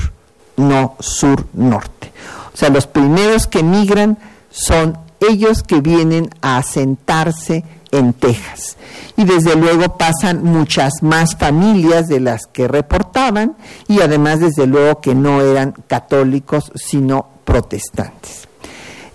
no 0.55 0.95
sur-norte. 0.99 2.13
O 2.53 2.57
sea, 2.57 2.69
los 2.69 2.85
primeros 2.85 3.47
que 3.47 3.63
migran 3.63 4.19
son 4.51 4.97
ellos 5.19 5.63
que 5.63 5.81
vienen 5.81 6.29
a 6.41 6.57
asentarse 6.57 7.65
en 7.91 8.13
Texas. 8.13 8.77
Y 9.17 9.23
desde 9.23 9.55
luego 9.55 9.97
pasan 9.97 10.43
muchas 10.43 11.01
más 11.01 11.35
familias 11.35 12.07
de 12.07 12.19
las 12.19 12.45
que 12.45 12.67
reportaban 12.67 13.57
y 13.87 14.01
además 14.01 14.39
desde 14.39 14.67
luego 14.67 15.01
que 15.01 15.15
no 15.15 15.41
eran 15.41 15.73
católicos 15.87 16.71
sino 16.75 17.25
protestantes. 17.43 18.48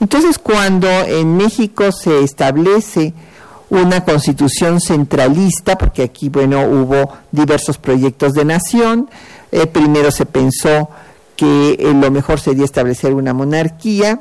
Entonces 0.04 0.38
cuando 0.38 0.86
en 0.86 1.38
México 1.38 1.90
se 1.90 2.22
establece 2.22 3.14
una 3.70 4.04
constitución 4.04 4.78
centralista, 4.78 5.78
porque 5.78 6.02
aquí 6.02 6.28
bueno 6.28 6.60
hubo 6.60 7.10
diversos 7.32 7.78
proyectos 7.78 8.34
de 8.34 8.44
nación, 8.44 9.08
eh, 9.50 9.66
primero 9.66 10.10
se 10.10 10.26
pensó 10.26 10.90
que 11.36 11.78
eh, 11.78 11.94
lo 11.94 12.10
mejor 12.10 12.38
sería 12.38 12.66
establecer 12.66 13.14
una 13.14 13.32
monarquía, 13.32 14.20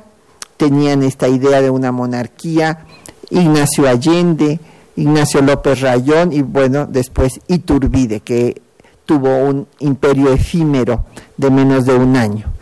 tenían 0.56 1.04
esta 1.04 1.28
idea 1.28 1.60
de 1.60 1.69
una 1.69 1.91
monarquía 1.91 2.86
Ignacio 3.30 3.89
Allende, 3.89 4.62
Ignacio 4.96 5.41
López 5.41 5.82
Rayón 5.82 6.32
y 6.32 6.43
bueno, 6.43 6.86
después 6.86 7.41
Iturbide, 7.50 8.22
que 8.22 8.62
tuvo 9.06 9.36
un 9.36 9.67
imperio 9.80 10.32
efímero 10.32 11.04
de 11.36 11.50
menos 11.50 11.84
de 11.84 11.93
un 11.93 12.15
año. 12.15 12.54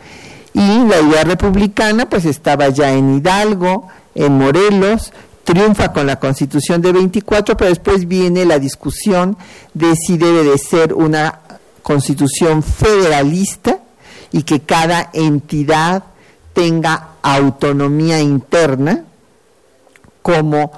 Y 0.53 0.85
la 0.85 0.99
idea 0.99 1.23
republicana 1.23 2.09
pues 2.09 2.25
estaba 2.25 2.69
ya 2.69 2.91
en 2.91 3.15
Hidalgo, 3.15 3.87
en 4.15 4.37
Morelos, 4.37 5.13
triunfa 5.43 5.91
con 5.93 6.07
la 6.07 6.19
constitución 6.19 6.81
de 6.81 6.91
24, 6.91 7.57
pero 7.57 7.69
después 7.69 8.07
viene 8.07 8.45
la 8.45 8.59
discusión 8.59 9.37
de 9.73 9.95
si 9.95 10.17
debe 10.17 10.43
de 10.43 10.57
ser 10.57 10.93
una 10.93 11.39
constitución 11.81 12.63
federalista 12.63 13.79
y 14.31 14.43
que 14.43 14.61
cada 14.61 15.09
entidad 15.13 16.03
tenga 16.53 17.15
autonomía 17.21 18.19
interna, 18.19 19.03
como 20.21 20.71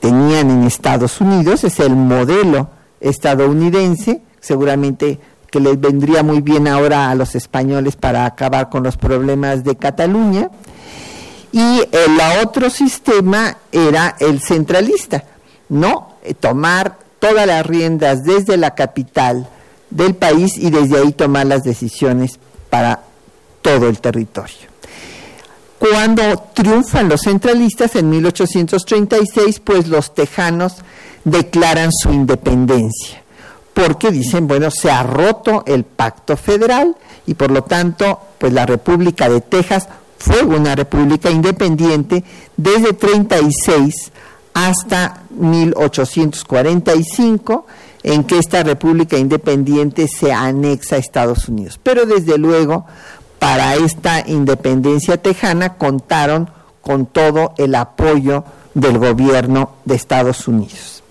tenían 0.00 0.50
en 0.50 0.64
Estados 0.64 1.20
Unidos, 1.20 1.64
es 1.64 1.80
el 1.80 1.96
modelo 1.96 2.68
estadounidense, 3.00 4.22
seguramente 4.40 5.18
que 5.56 5.60
les 5.60 5.80
vendría 5.80 6.22
muy 6.22 6.42
bien 6.42 6.68
ahora 6.68 7.10
a 7.10 7.14
los 7.14 7.34
españoles 7.34 7.96
para 7.96 8.26
acabar 8.26 8.68
con 8.68 8.82
los 8.82 8.98
problemas 8.98 9.64
de 9.64 9.74
Cataluña. 9.76 10.50
Y 11.50 11.80
el 11.92 12.20
otro 12.42 12.68
sistema 12.68 13.56
era 13.72 14.16
el 14.20 14.42
centralista, 14.42 15.24
¿no? 15.70 16.16
Eh, 16.22 16.34
tomar 16.34 16.98
todas 17.18 17.46
las 17.46 17.64
riendas 17.64 18.22
desde 18.22 18.58
la 18.58 18.74
capital 18.74 19.48
del 19.88 20.14
país 20.14 20.58
y 20.58 20.68
desde 20.68 20.98
ahí 20.98 21.12
tomar 21.12 21.46
las 21.46 21.62
decisiones 21.62 22.38
para 22.68 23.00
todo 23.62 23.88
el 23.88 23.98
territorio. 23.98 24.68
Cuando 25.78 26.50
triunfan 26.52 27.08
los 27.08 27.22
centralistas 27.22 27.96
en 27.96 28.10
1836, 28.10 29.60
pues 29.60 29.88
los 29.88 30.12
tejanos 30.12 30.74
declaran 31.24 31.90
su 31.92 32.12
independencia, 32.12 33.22
porque 33.76 34.10
dicen, 34.10 34.48
bueno, 34.48 34.70
se 34.70 34.90
ha 34.90 35.02
roto 35.02 35.62
el 35.66 35.84
pacto 35.84 36.38
federal 36.38 36.96
y 37.26 37.34
por 37.34 37.50
lo 37.50 37.62
tanto, 37.62 38.18
pues 38.38 38.54
la 38.54 38.64
República 38.64 39.28
de 39.28 39.42
Texas 39.42 39.86
fue 40.16 40.42
una 40.42 40.74
república 40.74 41.30
independiente 41.30 42.24
desde 42.56 42.94
36 42.94 44.12
hasta 44.54 45.24
1845, 45.28 47.66
en 48.02 48.24
que 48.24 48.38
esta 48.38 48.62
república 48.62 49.18
independiente 49.18 50.08
se 50.08 50.32
anexa 50.32 50.96
a 50.96 50.98
Estados 50.98 51.50
Unidos. 51.50 51.78
Pero 51.82 52.06
desde 52.06 52.38
luego, 52.38 52.86
para 53.38 53.74
esta 53.74 54.26
independencia 54.26 55.20
tejana 55.20 55.74
contaron 55.74 56.48
con 56.80 57.04
todo 57.04 57.52
el 57.58 57.74
apoyo 57.74 58.42
del 58.72 58.96
gobierno 58.96 59.72
de 59.84 59.96
Estados 59.96 60.48
Unidos. 60.48 61.02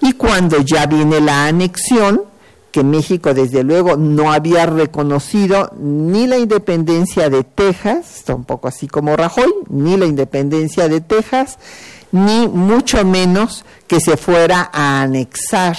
Y 0.00 0.12
cuando 0.12 0.60
ya 0.60 0.86
viene 0.86 1.20
la 1.20 1.46
anexión, 1.46 2.22
que 2.70 2.84
México 2.84 3.34
desde 3.34 3.64
luego 3.64 3.96
no 3.96 4.32
había 4.32 4.66
reconocido 4.66 5.72
ni 5.78 6.26
la 6.26 6.38
independencia 6.38 7.28
de 7.28 7.44
Texas, 7.44 8.18
está 8.18 8.34
un 8.34 8.44
poco 8.44 8.68
así 8.68 8.86
como 8.86 9.16
Rajoy, 9.16 9.52
ni 9.68 9.96
la 9.96 10.06
independencia 10.06 10.88
de 10.88 11.00
Texas, 11.00 11.58
ni 12.12 12.48
mucho 12.48 13.04
menos 13.04 13.64
que 13.86 14.00
se 14.00 14.16
fuera 14.16 14.70
a 14.72 15.02
anexar 15.02 15.76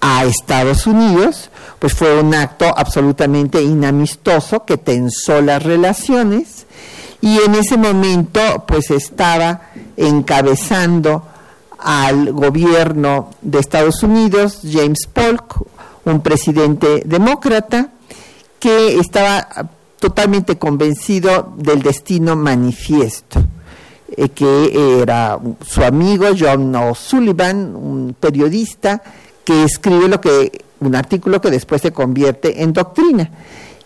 a 0.00 0.24
Estados 0.24 0.86
Unidos, 0.86 1.50
pues 1.78 1.94
fue 1.94 2.20
un 2.20 2.34
acto 2.34 2.66
absolutamente 2.76 3.62
inamistoso 3.62 4.64
que 4.64 4.76
tensó 4.76 5.40
las 5.40 5.62
relaciones 5.62 6.66
y 7.20 7.38
en 7.40 7.54
ese 7.54 7.76
momento 7.76 8.64
pues 8.66 8.90
estaba 8.90 9.70
encabezando 9.96 11.26
al 11.78 12.32
gobierno 12.32 13.30
de 13.42 13.58
Estados 13.58 14.02
Unidos, 14.02 14.60
James 14.62 15.06
Polk, 15.12 15.62
un 16.04 16.22
presidente 16.22 17.02
demócrata, 17.04 17.90
que 18.58 18.98
estaba 18.98 19.48
totalmente 19.98 20.58
convencido 20.58 21.54
del 21.56 21.82
destino 21.82 22.36
manifiesto, 22.36 23.44
eh, 24.16 24.28
que 24.30 25.00
era 25.02 25.38
su 25.64 25.82
amigo 25.82 26.26
John 26.38 26.74
O'Sullivan, 26.74 27.74
un 27.74 28.16
periodista, 28.18 29.02
que 29.44 29.64
escribe 29.64 30.08
lo 30.08 30.20
que 30.20 30.64
un 30.80 30.94
artículo 30.94 31.40
que 31.40 31.50
después 31.50 31.82
se 31.82 31.92
convierte 31.92 32.62
en 32.62 32.72
doctrina. 32.72 33.30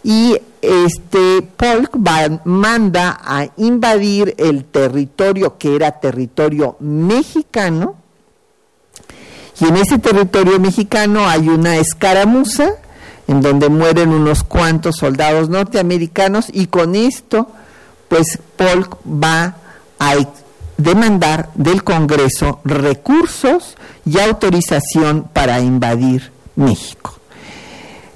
Y 0.03 0.39
este 0.63 1.43
Polk 1.43 1.97
manda 2.45 3.21
a 3.23 3.49
invadir 3.57 4.35
el 4.39 4.65
territorio 4.65 5.59
que 5.59 5.77
era 5.77 6.01
territorio 6.01 6.77
mexicano. 6.81 7.97
Y 9.61 9.67
en 9.67 9.77
ese 9.77 9.99
territorio 9.99 10.59
mexicano 10.59 11.29
hay 11.29 11.49
una 11.49 11.77
escaramuza 11.77 12.77
en 13.29 13.43
donde 13.43 13.69
mueren 13.69 14.11
unos 14.11 14.43
cuantos 14.43 14.97
soldados 14.97 15.49
norteamericanos 15.49 16.47
y 16.53 16.67
con 16.67 16.97
esto 16.97 17.49
pues 18.09 18.41
Polk 18.57 18.97
va 19.07 19.55
a 20.01 20.15
demandar 20.77 21.51
del 21.55 21.85
Congreso 21.85 22.61
recursos 22.65 23.77
y 24.05 24.19
autorización 24.19 25.29
para 25.33 25.61
invadir 25.61 26.33
México. 26.57 27.20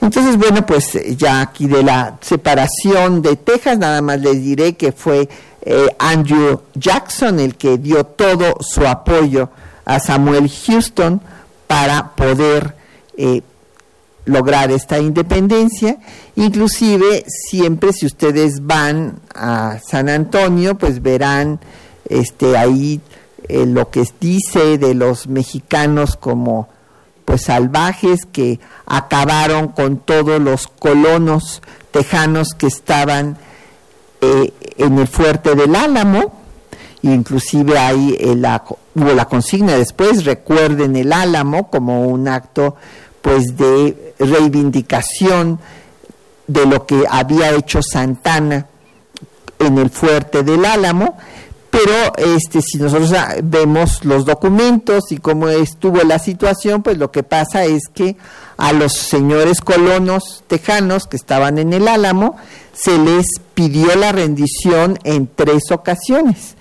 Entonces, 0.05 0.37
bueno, 0.37 0.67
pues 0.67 0.93
ya 1.17 1.41
aquí 1.41 1.67
de 1.67 1.83
la 1.83 2.19
separación 2.21 3.23
de 3.23 3.37
Texas, 3.37 3.79
nada 3.79 4.03
más 4.03 4.21
les 4.21 4.43
diré 4.43 4.75
que 4.75 4.93
fue 4.93 5.31
eh, 5.63 5.87
Andrew 5.99 6.61
Jackson 6.75 7.41
el 7.41 7.57
que 7.57 7.79
dio 7.79 8.05
todo 8.05 8.59
su 8.61 8.87
apoyo 8.87 9.49
a 9.87 9.99
Samuel 10.01 10.51
Houston 10.51 11.23
para 11.67 12.15
poder 12.15 12.77
eh, 13.17 13.41
lograr 14.27 14.71
esta 14.71 14.99
independencia. 14.99 15.97
Inclusive, 16.37 17.25
siempre 17.27 17.95
si 17.95 18.05
ustedes 18.05 18.67
van 18.67 19.21
a 19.35 19.79
San 19.89 20.11
Antonio, 20.11 20.75
pues 20.75 21.01
verán 21.01 21.61
este, 22.11 22.59
ahí 22.59 23.01
eh, 23.49 23.65
lo 23.65 23.89
que 23.89 24.07
dice 24.21 24.77
de 24.77 24.93
los 24.93 25.29
mexicanos 25.29 26.17
como 26.17 26.74
pues 27.25 27.43
salvajes 27.45 28.21
que 28.31 28.61
acabaron 28.87 29.69
con 29.69 29.99
todos 29.99 30.41
los 30.41 30.69
colonos 30.69 31.63
tejanos 31.91 32.55
que 32.55 32.67
estaban 32.67 33.39
eh, 34.21 34.53
en 34.79 34.99
el 34.99 35.07
fuerte 35.07 35.55
del 35.55 35.75
Álamo, 35.75 36.33
inclusive 37.03 37.79
ahí 37.79 38.17
eh, 38.19 38.35
la, 38.37 38.65
hubo 38.95 39.13
la 39.13 39.27
consigna 39.27 39.77
después, 39.77 40.25
recuerden 40.25 40.97
el 40.97 41.13
Álamo 41.13 41.71
como 41.71 42.07
un 42.07 42.29
acto 42.29 42.77
pues 43.23 43.57
de 43.57 44.15
reivindicación 44.19 45.59
de 46.47 46.67
lo 46.67 46.85
que 46.85 47.05
había 47.09 47.53
hecho 47.53 47.81
Santana 47.83 48.67
en 49.59 49.79
el 49.79 49.91
fuerte 49.91 50.43
del 50.43 50.65
Álamo, 50.65 51.17
pero 51.75 52.37
este 52.37 52.63
si 52.63 52.79
nosotros 52.79 53.13
ah, 53.15 53.35
vemos 53.43 54.05
los 54.05 54.25
documentos 54.25 55.11
y 55.11 55.17
cómo 55.17 55.49
estuvo 55.49 56.01
la 56.05 56.21
situación, 56.21 56.85
pues 56.85 56.99
lo 56.99 57.11
que 57.11 57.25
pasa 57.25 57.65
es 57.65 57.89
que 57.93 58.17
a 58.57 58.73
los 58.73 58.93
señores 58.93 59.61
colonos 59.61 60.45
tejanos 60.47 61.09
que 61.09 61.17
estaban 61.17 61.59
en 61.59 61.73
el 61.73 61.89
Álamo 61.89 62.37
se 62.73 62.97
les 62.97 63.27
pidió 63.55 63.97
la 63.97 64.13
rendición 64.13 65.01
en 65.03 65.29
tres 65.35 65.73
ocasiones 65.73 66.55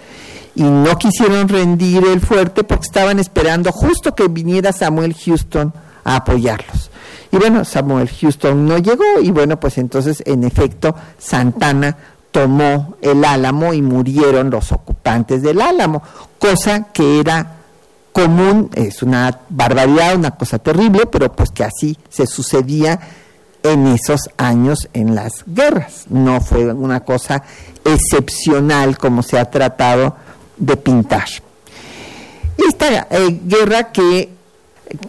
y 0.55 0.63
no 0.63 0.97
quisieron 0.97 1.47
rendir 1.47 2.03
el 2.05 2.19
fuerte 2.19 2.63
porque 2.63 2.87
estaban 2.87 3.19
esperando 3.19 3.71
justo 3.71 4.15
que 4.15 4.27
viniera 4.27 4.73
Samuel 4.73 5.13
Houston 5.13 5.73
a 6.03 6.15
apoyarlos. 6.15 6.89
Y 7.31 7.37
bueno, 7.37 7.65
Samuel 7.65 8.09
Houston 8.09 8.65
no 8.65 8.79
llegó 8.79 9.19
y 9.21 9.29
bueno, 9.29 9.59
pues 9.59 9.77
entonces 9.77 10.23
en 10.25 10.43
efecto 10.43 10.95
Santana 11.19 11.97
tomó 12.33 12.95
el 13.01 13.23
álamo 13.23 13.73
y 13.75 13.81
murieron 13.83 14.49
los 14.49 14.71
ocupantes 14.71 15.43
del 15.43 15.61
álamo, 15.61 16.01
cosa 16.39 16.87
que 16.91 17.19
era 17.19 17.57
común, 18.11 18.71
es 18.73 19.03
una 19.03 19.39
barbaridad, 19.49 20.15
una 20.15 20.31
cosa 20.31 20.57
terrible, 20.57 21.05
pero 21.05 21.31
pues 21.31 21.51
que 21.51 21.63
así 21.63 21.97
se 22.09 22.25
sucedía 22.25 22.99
en 23.61 23.85
esos 23.85 24.31
años 24.37 24.89
en 24.93 25.13
las 25.13 25.43
guerras. 25.45 26.05
No 26.09 26.41
fue 26.41 26.73
una 26.73 27.01
cosa 27.01 27.43
excepcional 27.85 28.97
como 28.97 29.21
se 29.21 29.37
ha 29.37 29.45
tratado 29.45 30.15
de 30.57 30.75
pintar. 30.75 31.27
Esta 32.57 33.07
eh, 33.11 33.41
guerra 33.45 33.91
que, 33.91 34.29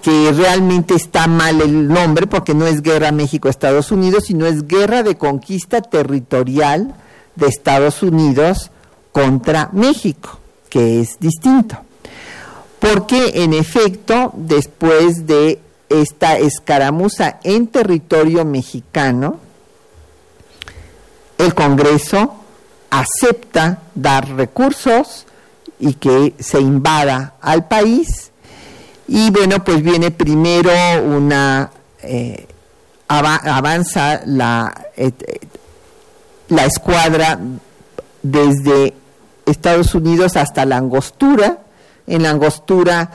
que 0.02 0.30
realmente 0.32 0.94
está 0.94 1.26
mal 1.26 1.62
el 1.62 1.88
nombre, 1.88 2.26
porque 2.26 2.52
no 2.52 2.66
es 2.66 2.82
guerra 2.82 3.12
México-Estados 3.12 3.90
Unidos, 3.92 4.24
sino 4.26 4.44
es 4.44 4.68
guerra 4.68 5.02
de 5.02 5.16
conquista 5.16 5.80
territorial 5.80 6.94
de 7.36 7.46
Estados 7.46 8.02
Unidos 8.02 8.70
contra 9.12 9.70
México, 9.72 10.38
que 10.68 11.00
es 11.00 11.18
distinto. 11.20 11.78
Porque 12.78 13.42
en 13.42 13.54
efecto, 13.54 14.32
después 14.36 15.26
de 15.26 15.60
esta 15.88 16.36
escaramuza 16.38 17.38
en 17.42 17.68
territorio 17.68 18.44
mexicano, 18.44 19.38
el 21.38 21.54
Congreso 21.54 22.34
acepta 22.90 23.78
dar 23.94 24.28
recursos 24.28 25.26
y 25.78 25.94
que 25.94 26.34
se 26.38 26.60
invada 26.60 27.34
al 27.40 27.66
país. 27.66 28.30
Y 29.08 29.30
bueno, 29.30 29.62
pues 29.62 29.82
viene 29.82 30.10
primero 30.10 30.70
una, 31.04 31.70
eh, 32.02 32.46
avanza 33.08 34.22
la, 34.26 34.74
la 36.54 36.64
escuadra 36.64 37.38
desde 38.22 38.94
Estados 39.46 39.94
Unidos 39.94 40.36
hasta 40.36 40.64
la 40.64 40.76
angostura. 40.76 41.58
En 42.06 42.22
la 42.22 42.30
angostura 42.30 43.10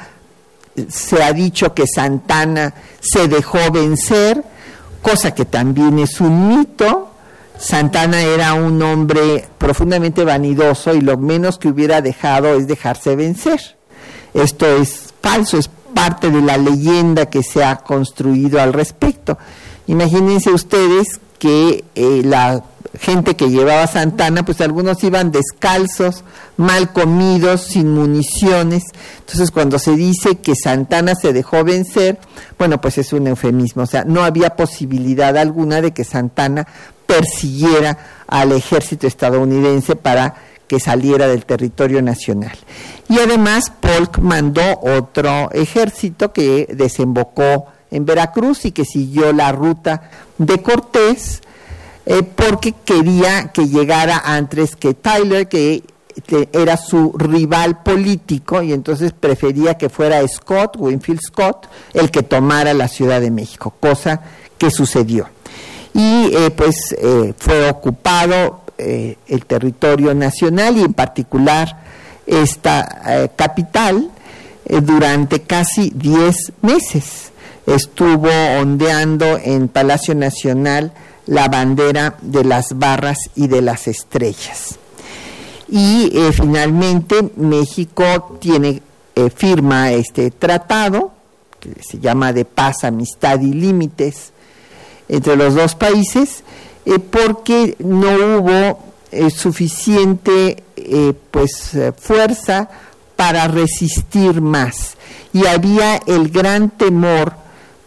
se 0.88 1.24
ha 1.24 1.34
dicho 1.34 1.74
que 1.74 1.86
Santana 1.88 2.74
se 3.00 3.28
dejó 3.28 3.72
vencer, 3.72 4.44
cosa 5.02 5.34
que 5.34 5.46
también 5.46 6.00
es 6.00 6.22
un 6.22 6.50
mito. 6.50 7.10
Santana 7.58 8.22
era 8.22 8.54
un 8.54 8.82
hombre 8.82 9.48
profundamente 9.58 10.24
vanidoso 10.24 10.94
y 10.94 11.02
lo 11.02 11.18
menos 11.18 11.58
que 11.58 11.68
hubiera 11.68 12.02
dejado 12.02 12.56
es 12.56 12.68
dejarse 12.68 13.16
vencer. 13.16 13.60
Esto 14.34 14.66
es 14.66 15.14
falso, 15.22 15.58
es 15.58 15.70
parte 15.94 16.30
de 16.30 16.42
la 16.42 16.58
leyenda 16.58 17.26
que 17.26 17.44
se 17.44 17.64
ha 17.64 17.78
construido 17.78 18.62
al 18.62 18.72
respecto. 18.72 19.38
Imagínense 19.88 20.52
ustedes 20.52 21.20
que 21.40 21.84
eh, 21.96 22.22
la 22.24 22.64
gente 22.98 23.36
que 23.36 23.50
llevaba 23.50 23.86
Santana, 23.88 24.44
pues 24.44 24.62
algunos 24.62 25.04
iban 25.04 25.32
descalzos, 25.32 26.24
mal 26.58 26.92
comidos, 26.92 27.62
sin 27.62 27.92
municiones. 27.92 28.84
Entonces, 29.20 29.52
cuando 29.52 29.78
se 29.80 29.96
dice 29.96 30.38
que 30.38 30.56
Santana 30.56 31.16
se 31.16 31.34
dejó 31.34 31.64
vencer, 31.64 32.20
bueno, 32.58 32.82
pues 32.82 32.98
es 32.98 33.14
un 33.14 33.28
eufemismo. 33.28 33.84
O 33.84 33.88
sea, 33.88 34.04
no 34.06 34.24
había 34.24 34.56
posibilidad 34.56 35.38
alguna 35.38 35.82
de 35.82 35.92
que 35.92 36.04
Santana 36.04 36.68
persiguiera 37.06 37.98
al 38.28 38.52
ejército 38.52 39.08
estadounidense 39.08 39.96
para 39.96 40.36
que 40.68 40.80
saliera 40.80 41.28
del 41.28 41.46
territorio 41.46 42.02
nacional. 42.02 42.56
Y 43.10 43.20
además, 43.20 43.72
Polk 43.82 44.20
mandó 44.20 44.80
otro 44.82 45.50
ejército 45.52 46.32
que 46.32 46.68
desembocó 46.72 47.66
en 47.90 48.06
Veracruz 48.06 48.66
y 48.66 48.72
que 48.72 48.86
siguió 48.86 49.34
la 49.34 49.52
ruta 49.52 50.12
de 50.38 50.62
Cortés, 50.62 51.42
eh, 52.12 52.24
porque 52.24 52.74
quería 52.84 53.52
que 53.54 53.68
llegara 53.68 54.24
antes 54.26 54.76
que 54.76 54.96
Tyler, 54.96 55.48
que, 55.48 55.84
era 56.52 56.76
su 56.76 57.14
rival 57.16 57.84
político, 57.84 58.64
y 58.64 58.74
entonces 58.74 59.14
prefería 59.14 59.78
que 59.78 59.90
fuera 59.90 60.28
Scott, 60.28 60.76
Winfield 60.78 61.22
Scott, 61.22 61.68
el 61.94 62.10
que 62.10 62.24
tomara 62.24 62.74
la 62.74 62.88
Ciudad 62.88 63.22
de 63.22 63.30
México, 63.30 63.76
cosa 63.80 64.22
que 64.58 64.72
sucedió. 64.72 65.30
Y 65.94 66.32
eh, 66.34 66.50
pues 66.50 66.96
eh, 66.98 67.36
fue 67.38 67.70
ocupado 67.70 68.62
el 68.78 69.46
territorio 69.46 70.16
nacional 70.16 70.78
y 70.78 70.84
en 70.84 70.94
particular 70.94 71.82
esta 72.26 73.30
capital 73.36 74.10
durante 74.66 75.42
casi 75.42 75.92
10 75.94 76.54
meses. 76.62 77.34
Estuvo 77.68 78.30
ondeando 78.58 79.38
en 79.38 79.68
Palacio 79.68 80.16
Nacional 80.16 80.94
la 81.30 81.48
bandera 81.48 82.18
de 82.22 82.44
las 82.44 82.78
barras 82.80 83.30
y 83.36 83.48
de 83.48 83.62
las 83.62 83.88
estrellas. 83.88 84.80
Y 85.70 86.10
eh, 86.12 86.32
finalmente 86.34 87.30
México 87.38 88.38
tiene, 88.42 88.82
firma 89.36 89.92
este 89.92 90.32
tratado, 90.32 91.12
que 91.60 91.76
se 91.84 92.00
llama 92.00 92.34
de 92.34 92.46
paz, 92.46 92.84
amistad 92.84 93.42
y 93.42 93.54
límites 93.54 94.32
entre 95.08 95.36
los 95.36 95.54
dos 95.54 95.76
países, 95.76 96.44
porque 97.12 97.76
no 97.80 98.40
hubo 98.40 98.80
suficiente 99.30 100.64
pues 101.32 101.78
fuerza 102.00 102.70
para 103.16 103.48
resistir 103.50 104.40
más. 104.42 104.96
Y 105.34 105.46
había 105.46 105.98
el 106.08 106.30
gran 106.30 106.70
temor 106.70 107.34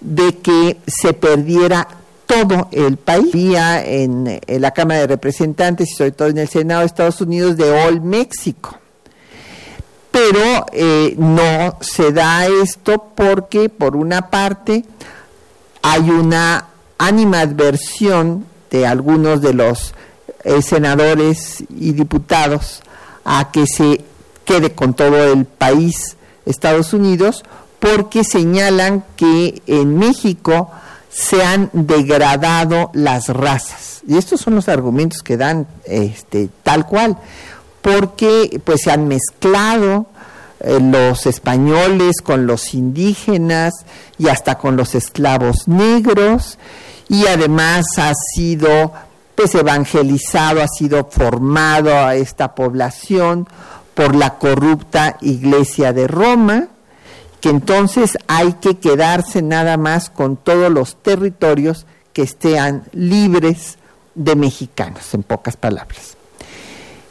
de 0.01 0.37
que 0.39 0.77
se 0.87 1.15
perdiera 1.15 1.89
todo 2.33 2.69
el 2.73 2.97
país. 2.97 3.31
En, 3.35 4.41
la 4.47 4.71
Cámara 4.71 5.01
de 5.01 5.07
Representantes 5.07 5.91
y 5.91 5.95
sobre 5.95 6.13
todo 6.13 6.29
en 6.29 6.39
el 6.39 6.49
Senado 6.49 6.81
de 6.81 6.87
Estados 6.87 7.21
Unidos 7.21 7.57
de 7.57 7.71
All 7.71 8.01
México. 8.01 8.79
Pero 10.11 10.67
eh, 10.73 11.15
no 11.19 11.79
se 11.81 12.13
da 12.13 12.47
esto 12.47 13.13
porque, 13.15 13.69
por 13.69 13.97
una 13.97 14.31
parte, 14.31 14.85
hay 15.83 16.11
una 16.11 16.67
animadversión 16.99 18.47
de 18.71 18.87
algunos 18.87 19.41
de 19.41 19.55
los 19.55 19.95
eh, 20.45 20.63
senadores 20.63 21.65
y 21.69 21.93
diputados 21.93 22.83
a 23.25 23.51
que 23.51 23.67
se 23.67 24.05
quede 24.45 24.73
con 24.73 24.95
todo 24.95 25.33
el 25.33 25.45
país 25.45 26.17
Estados 26.45 26.93
Unidos, 26.93 27.45
porque 27.79 28.25
señalan 28.25 29.05
que 29.17 29.63
en 29.67 29.99
México 29.99 30.71
se 31.13 31.45
han 31.45 31.71
degradado 31.73 32.91
las 32.95 33.29
razas. 33.29 34.01
Y 34.07 34.17
estos 34.17 34.41
son 34.41 34.55
los 34.55 34.69
argumentos 34.69 35.23
que 35.23 35.37
dan 35.37 35.67
este, 35.85 36.49
tal 36.63 36.87
cual, 36.87 37.19
porque 37.83 38.61
pues 38.65 38.83
se 38.83 38.91
han 38.91 39.09
mezclado 39.09 40.07
eh, 40.61 40.79
los 40.81 41.27
españoles 41.27 42.17
con 42.23 42.47
los 42.47 42.75
indígenas 42.75 43.75
y 44.19 44.29
hasta 44.29 44.57
con 44.57 44.77
los 44.77 44.95
esclavos 44.95 45.69
negros. 45.69 46.59
Y 47.09 47.27
además 47.27 47.85
ha 47.99 48.13
sido 48.35 48.93
pues 49.35 49.55
evangelizado, 49.55 50.63
ha 50.63 50.69
sido 50.69 51.09
formado 51.11 51.95
a 51.95 52.15
esta 52.15 52.55
población 52.55 53.49
por 53.95 54.15
la 54.15 54.39
corrupta 54.39 55.19
Iglesia 55.21 55.93
de 55.93 56.07
Roma, 56.07 56.69
que 57.43 57.51
entonces 57.51 58.17
hay 58.29 58.55
que 58.55 58.79
quedarse 58.79 59.43
nada 59.43 59.77
más 59.77 60.09
con 60.09 60.37
todos 60.37 60.71
los 60.73 60.95
territorios 61.03 61.87
que 62.13 62.23
estén 62.23 62.85
libres 62.93 63.79
de 64.15 64.37
mexicanos, 64.37 65.13
en 65.13 65.25
pocas 65.25 65.57
palabras. 65.57 66.17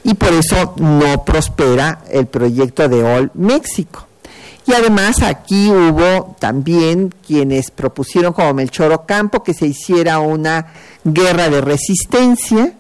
Y 0.04 0.14
por 0.14 0.34
eso 0.34 0.74
no 0.78 1.26
prospera 1.26 2.02
el 2.10 2.28
proyecto 2.28 2.88
de 2.88 3.04
All 3.04 3.32
México. 3.34 4.08
Y 4.66 4.74
además 4.74 5.22
aquí 5.22 5.70
hubo 5.70 6.38
también 6.40 7.14
quienes 7.28 7.70
propusieron 7.70 8.32
como 8.32 8.54
Melchor 8.54 8.94
Ocampo 8.94 9.44
que 9.44 9.54
se 9.54 9.68
hiciera 9.68 10.20
una 10.20 10.68
guerra 11.04 11.50
de 11.50 11.60
resistencia, 11.60 12.74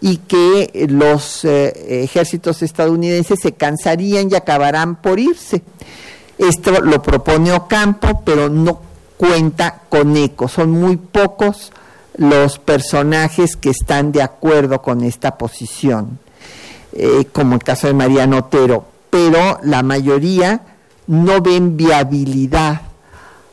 y 0.00 0.18
que 0.18 0.86
los 0.90 1.44
eh, 1.44 2.02
ejércitos 2.04 2.62
estadounidenses 2.62 3.40
se 3.40 3.52
cansarían 3.52 4.30
y 4.30 4.34
acabarán 4.34 4.96
por 4.96 5.18
irse. 5.18 5.62
Esto 6.38 6.80
lo 6.80 7.02
propone 7.02 7.52
Ocampo, 7.52 8.22
pero 8.24 8.48
no 8.48 8.80
cuenta 9.16 9.82
con 9.88 10.16
eco. 10.16 10.48
Son 10.48 10.70
muy 10.70 10.96
pocos 10.96 11.72
los 12.16 12.58
personajes 12.58 13.56
que 13.56 13.70
están 13.70 14.12
de 14.12 14.22
acuerdo 14.22 14.82
con 14.82 15.02
esta 15.02 15.36
posición, 15.36 16.18
eh, 16.92 17.26
como 17.32 17.54
el 17.54 17.62
caso 17.62 17.86
de 17.86 17.94
Mariano 17.94 18.38
Otero, 18.38 18.84
pero 19.10 19.58
la 19.62 19.82
mayoría 19.82 20.62
no 21.06 21.40
ven 21.40 21.76
viabilidad 21.76 22.82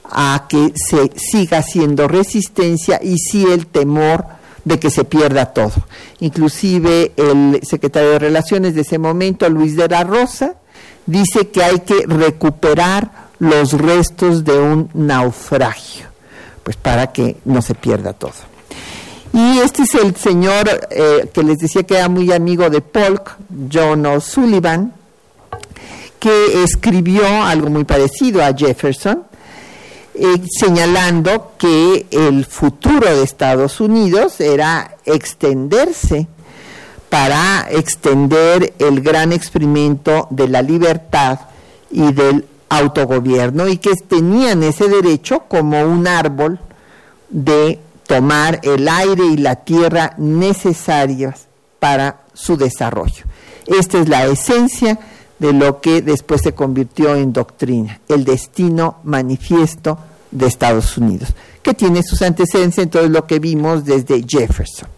a 0.03 0.45
que 0.47 0.73
se 0.75 1.11
siga 1.17 1.59
haciendo 1.59 2.07
resistencia 2.07 2.99
y 3.01 3.17
sí 3.17 3.45
el 3.45 3.67
temor 3.67 4.25
de 4.65 4.79
que 4.79 4.89
se 4.89 5.03
pierda 5.03 5.47
todo. 5.47 5.73
Inclusive 6.19 7.11
el 7.17 7.59
secretario 7.63 8.11
de 8.11 8.19
Relaciones 8.19 8.75
de 8.75 8.81
ese 8.81 8.97
momento, 8.97 9.49
Luis 9.49 9.75
de 9.75 9.87
la 9.87 10.03
Rosa, 10.03 10.55
dice 11.05 11.49
que 11.49 11.63
hay 11.63 11.79
que 11.79 12.05
recuperar 12.07 13.29
los 13.39 13.73
restos 13.73 14.43
de 14.43 14.57
un 14.57 14.89
naufragio, 14.93 16.07
pues 16.63 16.77
para 16.77 17.11
que 17.11 17.37
no 17.45 17.61
se 17.61 17.75
pierda 17.75 18.13
todo. 18.13 18.33
Y 19.33 19.59
este 19.59 19.83
es 19.83 19.95
el 19.95 20.15
señor 20.15 20.87
eh, 20.91 21.29
que 21.33 21.43
les 21.43 21.57
decía 21.57 21.83
que 21.83 21.97
era 21.97 22.07
muy 22.07 22.31
amigo 22.31 22.69
de 22.69 22.81
Polk, 22.81 23.35
John 23.71 24.05
O'Sullivan, 24.05 24.93
que 26.19 26.63
escribió 26.63 27.25
algo 27.43 27.69
muy 27.69 27.83
parecido 27.83 28.43
a 28.43 28.53
Jefferson, 28.53 29.23
eh, 30.13 30.41
señalando 30.57 31.53
que 31.57 32.05
el 32.11 32.45
futuro 32.45 33.13
de 33.13 33.23
Estados 33.23 33.81
Unidos 33.81 34.39
era 34.39 34.97
extenderse 35.05 36.27
para 37.13 37.67
extender 37.69 38.73
el 38.79 39.01
gran 39.01 39.33
experimento 39.33 40.25
de 40.31 40.47
la 40.47 40.63
libertad 40.63 41.41
y 41.91 42.11
del 42.11 42.47
autogobierno 42.69 43.67
y 43.67 43.77
que 43.77 43.93
tenían 43.93 44.63
ese 44.63 44.87
derecho 44.87 45.43
como 45.47 45.83
un 45.83 46.07
árbol 46.07 46.59
de 47.29 47.77
tomar 48.07 48.59
el 48.63 48.87
aire 48.87 49.25
y 49.25 49.37
la 49.37 49.57
tierra 49.57 50.15
necesarias 50.17 51.45
para 51.79 52.21
su 52.33 52.57
desarrollo. 52.57 53.25
Esta 53.67 53.99
es 53.99 54.09
la 54.09 54.25
esencia 54.25 54.97
de 55.37 55.53
lo 55.53 55.81
que 55.81 56.01
después 56.01 56.41
se 56.41 56.55
convirtió 56.55 57.15
en 57.15 57.31
doctrina, 57.31 57.99
el 58.07 58.25
destino 58.25 59.01
manifiesto 59.03 59.99
de 60.31 60.47
Estados 60.47 60.97
Unidos, 60.97 61.29
que 61.61 61.75
tiene 61.75 62.01
sus 62.01 62.23
antecedentes 62.23 62.79
en 62.79 62.89
todo 62.89 63.07
lo 63.07 63.27
que 63.27 63.37
vimos 63.37 63.85
desde 63.85 64.25
Jefferson. 64.27 64.92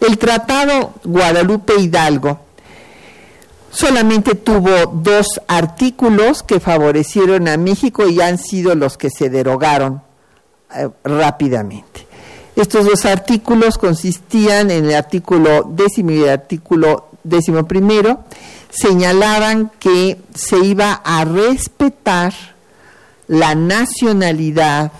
El 0.00 0.18
Tratado 0.18 0.94
Guadalupe 1.04 1.74
Hidalgo 1.78 2.40
solamente 3.70 4.34
tuvo 4.34 4.86
dos 4.86 5.40
artículos 5.48 6.42
que 6.42 6.60
favorecieron 6.60 7.48
a 7.48 7.56
México 7.56 8.08
y 8.08 8.20
han 8.20 8.38
sido 8.38 8.74
los 8.74 8.96
que 8.96 9.10
se 9.10 9.28
derogaron 9.28 10.02
eh, 10.74 10.88
rápidamente. 11.04 12.06
Estos 12.56 12.86
dos 12.86 13.04
artículos 13.04 13.76
consistían 13.76 14.70
en 14.70 14.86
el 14.86 14.94
artículo 14.94 15.62
décimo 15.70 16.10
y 16.12 16.22
el 16.22 16.30
artículo 16.30 17.08
décimo 17.22 17.66
primero, 17.66 18.20
señalaban 18.70 19.70
que 19.78 20.18
se 20.34 20.58
iba 20.58 20.92
a 20.92 21.24
respetar 21.24 22.32
la 23.28 23.54
nacionalidad 23.54 24.92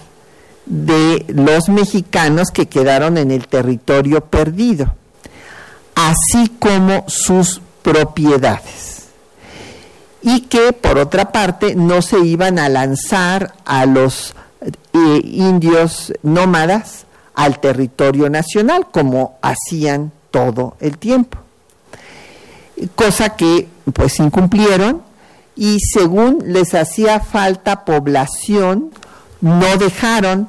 de 0.67 1.25
los 1.29 1.69
mexicanos 1.69 2.51
que 2.51 2.67
quedaron 2.67 3.19
en 3.19 3.31
el 3.31 3.49
territorio 3.49 4.21
perdido, 4.25 4.95
así 5.95 6.53
como 6.59 7.05
sus 7.09 7.61
propiedades. 7.83 9.07
Y 10.23 10.43
que, 10.43 10.73
por 10.73 10.99
otra 10.99 11.31
parte, 11.31 11.77
no 11.77 12.03
se 12.03 12.19
iban 12.19 12.59
a 12.59 12.69
lanzar 12.69 13.55
a 13.65 13.87
los 13.87 14.35
eh, 14.93 15.21
indios 15.23 16.13
nómadas 16.23 17.07
al 17.35 17.61
territorio 17.61 18.29
nacional, 18.29 18.89
como 18.91 19.39
hacían 19.41 20.11
todo 20.31 20.77
el 20.81 20.99
tiempo 20.99 21.39
cosa 22.95 23.31
que 23.31 23.69
pues 23.93 24.19
incumplieron 24.19 25.03
y 25.55 25.79
según 25.81 26.43
les 26.45 26.75
hacía 26.75 27.21
falta 27.21 27.85
población, 27.85 28.91
no 29.41 29.77
dejaron 29.79 30.49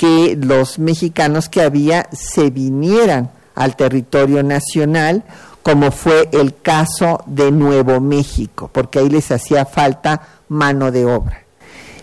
que 0.00 0.34
los 0.40 0.78
mexicanos 0.78 1.50
que 1.50 1.60
había 1.60 2.08
se 2.10 2.48
vinieran 2.48 3.30
al 3.54 3.76
territorio 3.76 4.42
nacional, 4.42 5.24
como 5.62 5.92
fue 5.92 6.30
el 6.32 6.56
caso 6.56 7.22
de 7.26 7.52
Nuevo 7.52 8.00
México, 8.00 8.70
porque 8.72 9.00
ahí 9.00 9.10
les 9.10 9.30
hacía 9.30 9.66
falta 9.66 10.22
mano 10.48 10.90
de 10.90 11.04
obra. 11.04 11.42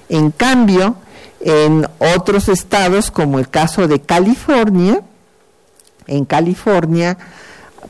En 0.10 0.30
cambio, 0.30 0.98
en 1.40 1.88
otros 2.16 2.50
estados, 2.50 3.10
como 3.10 3.40
el 3.40 3.50
caso 3.50 3.88
de 3.88 4.00
California, 4.00 5.02
en 6.06 6.26
California 6.26 7.18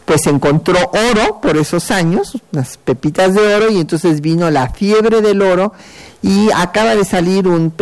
pues 0.05 0.25
encontró 0.25 0.79
oro 1.11 1.41
por 1.41 1.57
esos 1.57 1.91
años, 1.91 2.37
unas 2.53 2.77
pepitas 2.77 3.33
de 3.33 3.55
oro, 3.55 3.69
y 3.69 3.81
entonces 3.81 4.21
vino 4.21 4.49
la 4.49 4.69
fiebre 4.69 5.19
del 5.19 5.41
oro 5.41 5.73
y 6.21 6.49
acaba 6.55 6.95
de 6.95 7.05
salir 7.05 7.47
un, 7.47 7.73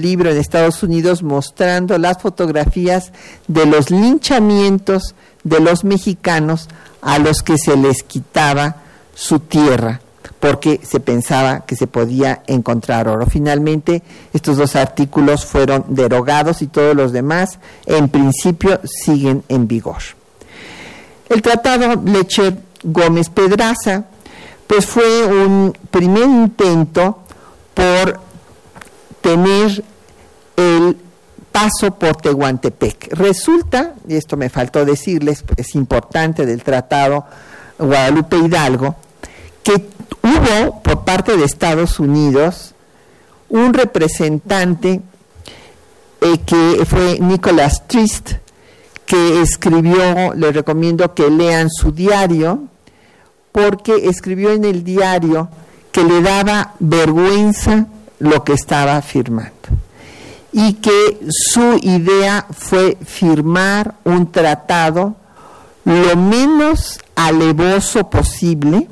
libro 0.00 0.30
en 0.30 0.36
Estados 0.36 0.82
Unidos 0.82 1.22
mostrando 1.22 1.96
las 1.98 2.20
fotografías 2.20 3.12
de 3.46 3.66
los 3.66 3.90
linchamientos 3.90 5.14
de 5.44 5.60
los 5.60 5.84
mexicanos 5.84 6.68
a 7.02 7.18
los 7.18 7.42
que 7.42 7.58
se 7.58 7.76
les 7.76 8.02
quitaba 8.02 8.76
su 9.14 9.40
tierra 9.40 10.00
porque 10.40 10.80
se 10.82 11.00
pensaba 11.00 11.60
que 11.60 11.74
se 11.74 11.86
podía 11.86 12.42
encontrar 12.46 13.08
oro. 13.08 13.24
Finalmente, 13.26 14.02
estos 14.34 14.58
dos 14.58 14.76
artículos 14.76 15.46
fueron 15.46 15.86
derogados 15.88 16.60
y 16.60 16.66
todos 16.66 16.94
los 16.94 17.12
demás, 17.12 17.58
en 17.86 18.10
principio, 18.10 18.78
siguen 18.84 19.42
en 19.48 19.66
vigor. 19.66 20.02
El 21.30 21.40
tratado 21.40 22.02
Lecher 22.04 22.58
Gómez 22.82 23.30
Pedraza, 23.30 24.04
pues 24.66 24.84
fue 24.84 25.24
un 25.24 25.76
primer 25.90 26.24
intento 26.24 27.23
por 27.74 28.20
tener 29.20 29.84
el 30.56 30.96
paso 31.50 31.92
por 31.94 32.16
Tehuantepec. 32.16 33.12
Resulta, 33.12 33.94
y 34.08 34.16
esto 34.16 34.36
me 34.36 34.48
faltó 34.48 34.84
decirles, 34.84 35.44
es 35.56 35.74
importante 35.74 36.46
del 36.46 36.62
tratado 36.62 37.24
Guadalupe 37.78 38.36
Hidalgo, 38.36 38.96
que 39.62 39.88
hubo 40.22 40.82
por 40.82 41.04
parte 41.04 41.36
de 41.36 41.44
Estados 41.44 41.98
Unidos 42.00 42.74
un 43.48 43.72
representante 43.72 45.00
eh, 46.20 46.38
que 46.44 46.84
fue 46.86 47.18
Nicholas 47.20 47.86
Trist, 47.86 48.32
que 49.06 49.42
escribió, 49.42 50.34
les 50.34 50.54
recomiendo 50.54 51.14
que 51.14 51.30
lean 51.30 51.70
su 51.70 51.92
diario, 51.92 52.64
porque 53.52 54.08
escribió 54.08 54.50
en 54.50 54.64
el 54.64 54.82
diario 54.82 55.48
que 55.94 56.02
le 56.02 56.20
daba 56.22 56.72
vergüenza 56.80 57.86
lo 58.18 58.42
que 58.42 58.54
estaba 58.54 59.00
firmando 59.00 59.52
y 60.52 60.72
que 60.74 61.20
su 61.30 61.78
idea 61.82 62.46
fue 62.50 62.98
firmar 63.04 63.94
un 64.02 64.32
tratado 64.32 65.14
lo 65.84 66.16
menos 66.16 66.98
alevoso 67.14 68.10
posible, 68.10 68.88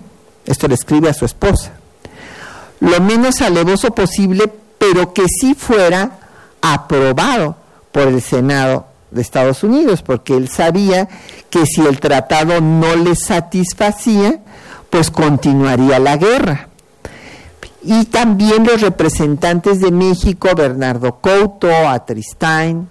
esto 0.47 0.69
le 0.69 0.75
escribe 0.75 1.11
a 1.11 1.15
su 1.15 1.25
esposa, 1.25 1.73
lo 2.79 3.01
menos 3.01 3.43
alevoso 3.43 3.93
posible, 3.93 4.53
pero 4.79 5.13
que 5.13 5.25
sí 5.27 5.57
fuera 5.57 6.21
aprobado 6.61 7.57
por 7.91 8.03
el 8.03 8.23
Senado 8.23 8.87
de 9.11 9.23
Estados 9.23 9.65
Unidos, 9.65 10.03
porque 10.03 10.37
él 10.37 10.49
sabía 10.49 11.09
que 11.51 11.67
si 11.67 11.81
el 11.81 11.99
tratado 11.99 12.61
no 12.61 12.95
le 12.95 13.17
satisfacía, 13.17 14.39
pues 14.89 15.11
continuaría 15.11 15.99
la 15.99 16.17
guerra. 16.17 16.69
Y 17.85 18.05
también 18.07 18.65
los 18.65 18.81
representantes 18.81 19.81
de 19.81 19.91
México, 19.91 20.51
Bernardo 20.57 21.19
Couto, 21.21 21.69
Atristain, 21.69 22.89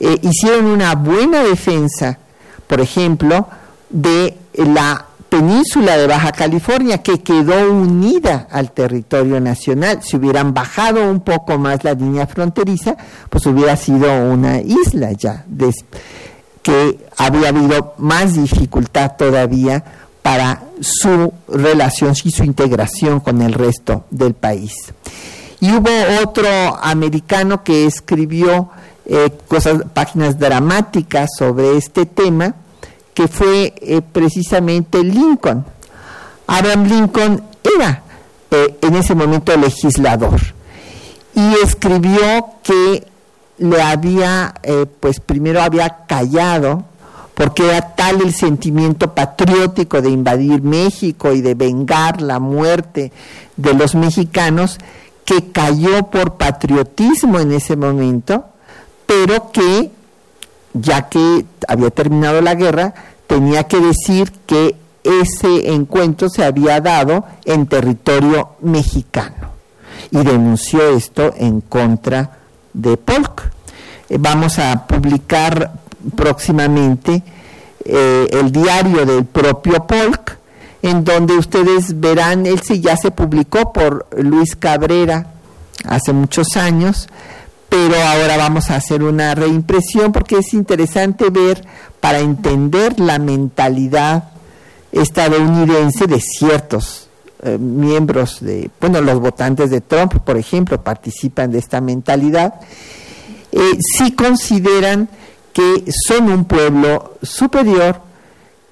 eh, 0.00 0.18
hicieron 0.22 0.66
una 0.66 0.94
buena 0.94 1.42
defensa, 1.42 2.18
por 2.66 2.80
ejemplo, 2.80 3.46
de 3.90 4.36
la 4.54 5.06
península 5.28 5.96
de 5.96 6.06
Baja 6.06 6.32
California 6.32 6.98
que 7.02 7.20
quedó 7.20 7.70
unida 7.72 8.46
al 8.50 8.70
territorio 8.70 9.40
nacional. 9.40 10.00
Si 10.02 10.16
hubieran 10.16 10.54
bajado 10.54 11.10
un 11.10 11.20
poco 11.20 11.58
más 11.58 11.82
la 11.82 11.94
línea 11.94 12.26
fronteriza, 12.26 12.96
pues 13.28 13.44
hubiera 13.46 13.76
sido 13.76 14.30
una 14.30 14.60
isla 14.60 15.12
ya, 15.12 15.44
que 16.62 16.98
habría 17.16 17.48
habido 17.48 17.94
más 17.98 18.34
dificultad 18.34 19.16
todavía 19.18 19.84
para 20.24 20.62
su 20.80 21.34
relación 21.48 22.14
y 22.24 22.30
su 22.30 22.44
integración 22.44 23.20
con 23.20 23.42
el 23.42 23.52
resto 23.52 24.06
del 24.10 24.32
país. 24.32 24.72
Y 25.60 25.70
hubo 25.70 25.90
otro 26.22 26.48
americano 26.82 27.62
que 27.62 27.84
escribió 27.84 28.70
eh, 29.04 29.30
cosas, 29.46 29.82
páginas 29.92 30.38
dramáticas 30.38 31.28
sobre 31.38 31.76
este 31.76 32.06
tema, 32.06 32.54
que 33.12 33.28
fue 33.28 33.74
eh, 33.76 34.00
precisamente 34.00 35.04
Lincoln. 35.04 35.62
Abraham 36.46 36.84
Lincoln 36.84 37.42
era 37.76 38.02
eh, 38.50 38.78
en 38.80 38.94
ese 38.94 39.14
momento 39.14 39.54
legislador 39.58 40.40
y 41.34 41.52
escribió 41.62 42.46
que 42.62 43.06
le 43.58 43.82
había, 43.82 44.54
pues 45.00 45.20
primero 45.20 45.60
había 45.60 46.06
callado 46.06 46.84
porque 47.34 47.66
era 47.66 47.94
tal 47.94 48.22
el 48.22 48.32
sentimiento 48.32 49.14
patriótico 49.14 50.00
de 50.00 50.10
invadir 50.10 50.62
México 50.62 51.32
y 51.32 51.40
de 51.40 51.54
vengar 51.54 52.22
la 52.22 52.38
muerte 52.38 53.12
de 53.56 53.74
los 53.74 53.94
mexicanos, 53.94 54.78
que 55.24 55.50
cayó 55.50 56.06
por 56.10 56.34
patriotismo 56.34 57.40
en 57.40 57.52
ese 57.52 57.76
momento, 57.76 58.44
pero 59.06 59.50
que 59.50 59.90
ya 60.74 61.08
que 61.08 61.46
había 61.66 61.90
terminado 61.90 62.40
la 62.40 62.54
guerra, 62.54 62.94
tenía 63.26 63.64
que 63.64 63.80
decir 63.80 64.30
que 64.46 64.76
ese 65.02 65.72
encuentro 65.72 66.28
se 66.28 66.44
había 66.44 66.80
dado 66.80 67.24
en 67.44 67.66
territorio 67.66 68.50
mexicano 68.60 69.52
y 70.10 70.18
denunció 70.18 70.90
esto 70.90 71.32
en 71.36 71.60
contra 71.60 72.38
de 72.72 72.96
Polk. 72.96 73.50
Eh, 74.08 74.16
vamos 74.18 74.58
a 74.58 74.86
publicar 74.86 75.72
próximamente 76.16 77.22
eh, 77.84 78.28
el 78.32 78.50
diario 78.50 79.04
del 79.04 79.24
propio 79.24 79.86
Polk, 79.86 80.38
en 80.82 81.04
donde 81.04 81.34
ustedes 81.34 82.00
verán, 82.00 82.46
él 82.46 82.60
sí 82.62 82.80
ya 82.80 82.96
se 82.96 83.10
publicó 83.10 83.72
por 83.72 84.06
Luis 84.16 84.56
Cabrera 84.56 85.26
hace 85.86 86.12
muchos 86.12 86.56
años, 86.56 87.08
pero 87.68 87.96
ahora 87.96 88.36
vamos 88.36 88.70
a 88.70 88.76
hacer 88.76 89.02
una 89.02 89.34
reimpresión 89.34 90.12
porque 90.12 90.38
es 90.38 90.54
interesante 90.54 91.30
ver 91.30 91.66
para 92.00 92.18
entender 92.20 93.00
la 93.00 93.18
mentalidad 93.18 94.30
estadounidense 94.92 96.06
de 96.06 96.20
ciertos 96.20 97.08
eh, 97.42 97.58
miembros 97.58 98.38
de, 98.40 98.70
bueno, 98.80 99.02
los 99.02 99.20
votantes 99.20 99.70
de 99.70 99.80
Trump, 99.80 100.14
por 100.24 100.36
ejemplo, 100.36 100.82
participan 100.82 101.50
de 101.50 101.58
esta 101.58 101.80
mentalidad, 101.80 102.54
eh, 103.52 103.78
si 103.98 104.12
consideran 104.12 105.08
que 105.54 105.84
son 106.06 106.30
un 106.30 106.44
pueblo 106.44 107.14
superior, 107.22 108.00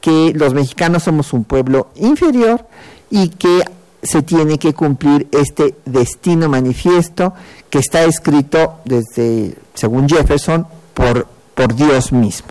que 0.00 0.32
los 0.34 0.52
mexicanos 0.52 1.04
somos 1.04 1.32
un 1.32 1.44
pueblo 1.44 1.88
inferior 1.94 2.66
y 3.08 3.28
que 3.28 3.62
se 4.02 4.22
tiene 4.22 4.58
que 4.58 4.74
cumplir 4.74 5.28
este 5.30 5.76
destino 5.84 6.48
manifiesto 6.48 7.32
que 7.70 7.78
está 7.78 8.02
escrito 8.02 8.80
desde, 8.84 9.54
según 9.74 10.08
Jefferson, 10.08 10.66
por, 10.92 11.28
por 11.54 11.74
Dios 11.74 12.12
mismo. 12.12 12.48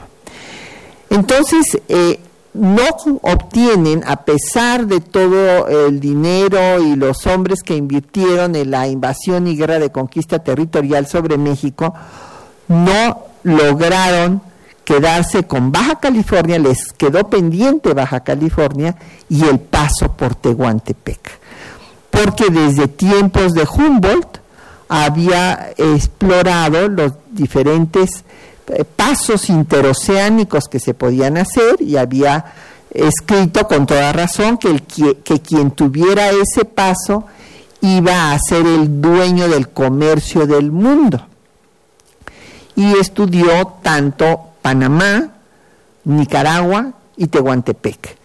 Entonces, 1.10 1.78
eh, 1.89 2.22
no 2.54 2.84
obtienen, 3.22 4.02
a 4.06 4.24
pesar 4.24 4.88
de 4.88 5.02
todo 5.02 5.67
el 5.67 6.00
dinero 6.00 6.82
y 6.82 6.96
los 6.96 7.28
hombres 7.28 7.63
que 7.63 7.76
invirtieron 7.76 8.56
en 8.56 8.72
la 8.72 8.88
invasión 8.88 9.48
y 9.48 9.58
guerra 9.58 9.78
de 9.78 9.91
conquista 9.91 10.39
territorial 10.39 11.06
sobre 11.06 11.38
México, 11.38 11.94
no 12.70 13.31
lograron 13.44 14.42
quedarse 14.84 15.44
con 15.44 15.72
Baja 15.72 16.00
California, 16.00 16.60
les 16.60 16.92
quedó 16.94 17.30
pendiente 17.30 17.94
Baja 17.94 18.22
California 18.22 18.96
y 19.30 19.46
el 19.46 19.60
paso 19.60 20.14
por 20.14 20.36
Tehuantepec. 20.36 21.20
Porque 22.10 22.50
desde 22.50 22.88
tiempos 22.88 23.54
de 23.54 23.64
Humboldt 23.64 24.40
había 24.90 25.72
explorado 25.78 26.90
los 26.90 27.14
diferentes 27.32 28.26
eh, 28.68 28.84
pasos 28.84 29.50
interoceánicos 29.50 30.68
que 30.68 30.80
se 30.80 30.94
podían 30.94 31.38
hacer 31.38 31.82
y 31.82 31.96
había 31.96 32.46
escrito 32.90 33.68
con 33.68 33.88
toda 33.88 34.12
razón 34.12 34.58
que, 34.58 34.68
el, 34.68 34.82
que 34.84 35.40
quien 35.40 35.72
tuviera 35.72 36.30
ese 36.32 36.66
paso 36.66 37.26
iba 37.80 38.34
a 38.34 38.40
ser 38.40 38.66
el 38.66 39.02
dueño 39.02 39.48
del 39.48 39.70
comercio 39.70 40.46
del 40.46 40.72
mundo. 40.72 41.26
Y 42.76 42.97
estudió 42.97 43.67
tanto 43.82 44.51
Panamá, 44.61 45.32
Nicaragua 46.05 46.93
y 47.17 47.28
Tehuantepec. 47.28 48.17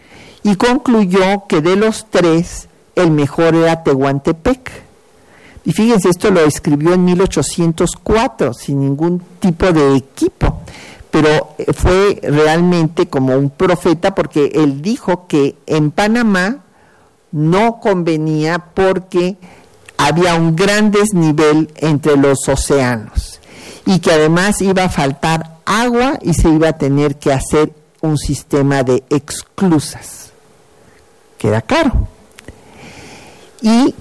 Y 0.43 0.57
concluyó 0.57 1.47
que 1.49 1.61
de 1.61 1.77
los 1.77 2.07
tres, 2.11 2.69
el 2.95 3.11
mejor 3.11 3.55
era 3.55 3.83
Tehuantepec. 3.83 4.71
Y 5.65 5.73
fíjense, 5.73 6.09
esto 6.09 6.31
lo 6.31 6.41
escribió 6.45 6.95
en 6.95 7.05
1804, 7.05 8.55
sin 8.55 8.81
ningún 8.81 9.21
tipo 9.41 9.73
de 9.73 9.97
equipo, 9.97 10.61
pero 11.11 11.55
eh, 11.59 11.73
fue 11.73 12.21
realmente 12.23 13.09
como 13.09 13.37
un 13.37 13.51
profeta 13.51 14.15
porque 14.15 14.53
él 14.55 14.81
dijo 14.81 15.27
que 15.27 15.57
en 15.67 15.91
Panamá 15.91 16.59
no 17.33 17.81
convenía 17.81 18.59
porque 18.59 19.37
había 19.99 20.37
un 20.37 20.55
gran 20.55 20.93
desnivel 20.93 21.69
entre 21.77 22.17
los 22.17 22.49
océanos 22.49 23.41
y 23.87 24.01
que 24.01 24.13
además 24.13 24.61
iba 24.61 24.85
a 24.85 24.89
faltar 24.91 25.59
agua 25.65 26.19
y 26.21 26.35
se 26.35 26.51
iba 26.51 26.69
a 26.69 26.73
tener 26.75 27.17
que 27.17 27.33
hacer 27.33 27.73
un 28.01 28.19
sistema 28.19 28.83
de 28.83 29.05
exclusas, 29.09 30.33
que 31.39 31.49
era 31.49 31.63
caro. 31.63 32.09
Y 33.63 33.95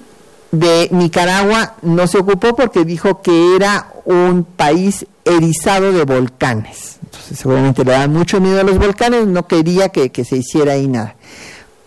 de 0.52 0.90
Nicaragua 0.92 1.76
no 1.82 2.08
se 2.08 2.18
ocupó 2.18 2.56
porque 2.56 2.84
dijo 2.84 3.22
que 3.22 3.56
era 3.56 3.88
un 4.06 4.44
país 4.44 5.06
erizado 5.24 5.92
de 5.92 6.04
volcanes. 6.04 6.98
Entonces 7.04 7.40
seguramente 7.40 7.84
le 7.84 7.92
da 7.92 8.08
mucho 8.08 8.42
miedo 8.42 8.62
a 8.62 8.64
los 8.64 8.78
volcanes, 8.78 9.28
no 9.28 9.48
quería 9.48 9.90
que, 9.90 10.10
se 10.26 10.38
hiciera 10.38 10.74
ahí 10.74 10.88
nada. 10.88 11.16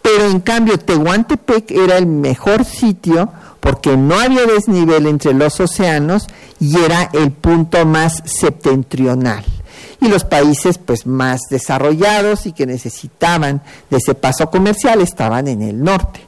Pero 0.03 0.27
en 0.27 0.41
cambio 0.41 0.79
Tehuantepec 0.79 1.71
era 1.71 1.99
el 1.99 2.07
mejor 2.07 2.65
sitio 2.65 3.31
porque 3.69 3.99
no 3.99 4.19
había 4.19 4.47
desnivel 4.47 5.07
entre 5.07 5.35
los 5.35 5.61
océanos 5.61 6.27
y 6.59 6.79
era 6.79 7.11
el 7.13 7.33
punto 7.33 7.85
más 7.85 8.23
septentrional. 8.25 9.45
Y 10.01 10.09
los 10.09 10.25
países 10.25 10.79
pues 10.79 11.07
más 11.07 11.43
desarrollados 11.51 12.47
y 12.47 12.53
que 12.53 12.65
necesitaban 12.65 13.61
de 13.91 13.99
ese 13.99 14.15
paso 14.15 14.49
comercial 14.49 15.03
estaban 15.03 15.49
en 15.49 15.61
el 15.61 15.85
norte. 15.85 16.19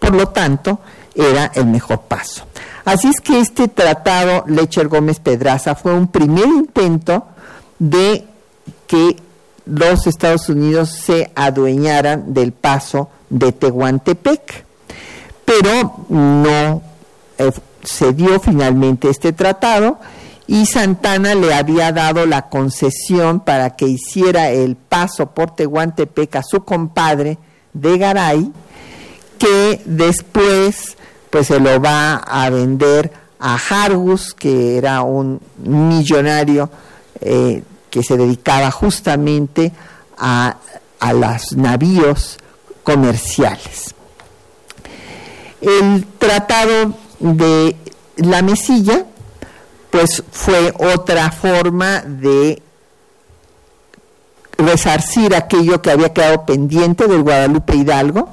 Por 0.00 0.12
lo 0.12 0.30
tanto, 0.30 0.80
era 1.14 1.52
el 1.54 1.66
mejor 1.66 2.00
paso. 2.00 2.42
Así 2.84 3.06
es 3.06 3.20
que 3.20 3.38
este 3.38 3.68
tratado 3.68 4.42
Lecher 4.48 4.88
Gómez 4.88 5.20
Pedraza 5.20 5.76
fue 5.76 5.94
un 5.94 6.08
primer 6.08 6.46
intento 6.46 7.28
de 7.78 8.24
que 8.88 9.14
los 9.66 10.08
Estados 10.08 10.48
Unidos 10.48 10.88
se 10.88 11.30
adueñaran 11.36 12.34
del 12.34 12.50
paso 12.50 13.08
de 13.30 13.52
Tehuantepec. 13.52 14.64
Pero 15.44 16.04
no 16.10 16.87
eh, 17.38 17.52
se 17.82 18.12
dio 18.12 18.40
finalmente 18.40 19.08
este 19.08 19.32
tratado 19.32 19.98
y 20.48 20.66
Santana 20.66 21.34
le 21.34 21.54
había 21.54 21.92
dado 21.92 22.26
la 22.26 22.48
concesión 22.48 23.40
para 23.40 23.76
que 23.76 23.86
hiciera 23.86 24.50
el 24.50 24.76
paso 24.76 25.26
por 25.30 25.54
Tehuantepec 25.54 26.36
a 26.36 26.42
su 26.42 26.64
compadre 26.64 27.38
de 27.74 27.98
Garay, 27.98 28.50
que 29.38 29.82
después 29.84 30.96
pues 31.30 31.48
se 31.48 31.60
lo 31.60 31.80
va 31.80 32.14
a 32.16 32.48
vender 32.48 33.12
a 33.38 33.56
Hargus, 33.56 34.32
que 34.34 34.78
era 34.78 35.02
un 35.02 35.38
millonario 35.58 36.70
eh, 37.20 37.62
que 37.90 38.02
se 38.02 38.16
dedicaba 38.16 38.70
justamente 38.70 39.72
a, 40.16 40.56
a 40.98 41.12
los 41.12 41.52
navíos 41.52 42.38
comerciales. 42.82 43.94
El 45.60 46.06
tratado 46.18 46.94
de 47.20 47.76
la 48.16 48.42
mesilla, 48.42 49.06
pues 49.90 50.22
fue 50.30 50.72
otra 50.78 51.30
forma 51.30 52.00
de 52.00 52.62
resarcir 54.56 55.34
aquello 55.34 55.80
que 55.80 55.90
había 55.90 56.12
quedado 56.12 56.44
pendiente 56.44 57.06
del 57.06 57.22
Guadalupe 57.22 57.76
Hidalgo. 57.76 58.28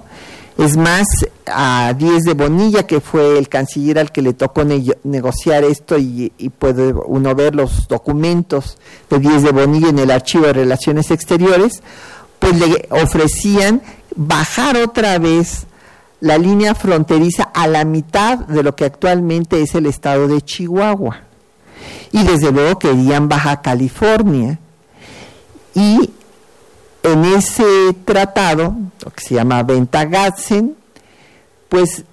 Es 0.58 0.78
más, 0.78 1.06
a 1.46 1.94
Díez 1.98 2.24
de 2.24 2.34
Bonilla, 2.34 2.88
que 2.88 3.02
fue 3.02 3.38
el 3.38 3.50
canciller 3.50 4.00
al 4.00 4.12
que 4.12 4.22
le 4.22 4.34
tocó 4.34 4.64
negociar 4.64 5.66
esto, 5.66 5.98
y, 5.98 6.32
y, 6.38 6.50
puede 6.50 6.94
uno 6.94 7.36
ver 7.36 7.56
los 7.56 7.88
documentos 7.90 8.78
de 9.10 9.20
Díez 9.20 9.44
de 9.44 9.52
Bonilla 9.52 9.90
en 9.90 10.00
el 10.00 10.12
Archivo 10.12 10.46
de 10.46 10.54
Relaciones 10.54 11.12
Exteriores, 11.12 11.84
pues 12.40 12.58
le 12.58 12.88
ofrecían 12.90 13.82
bajar 14.16 14.78
otra 14.78 15.20
vez 15.20 15.66
la 16.22 16.38
línea 16.38 16.76
fronteriza 16.76 17.44
a 17.44 17.68
la 17.68 17.86
mitad 17.86 18.40
de 18.40 18.64
lo 18.64 18.76
que 18.76 18.86
actualmente 18.86 19.62
es 19.62 19.76
el 19.76 19.86
estado 19.86 20.28
de 20.28 20.42
Chihuahua. 20.42 21.22
Y 22.12 22.24
desde 22.24 22.52
luego 22.52 22.80
querían 22.80 23.28
Baja 23.28 23.62
California. 23.62 24.60
Y 25.74 26.10
en 27.04 27.26
ese 27.26 27.66
tratado, 28.06 28.76
lo 29.04 29.12
que 29.12 29.24
se 29.24 29.36
llama 29.36 29.62
Venta 29.64 30.06
Gatzen, 30.06 30.76
pues 31.70 32.04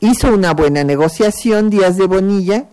hizo 0.00 0.28
una 0.34 0.52
buena 0.52 0.84
negociación 0.84 1.70
Díaz 1.70 1.96
de 1.96 2.06
Bonilla 2.06 2.64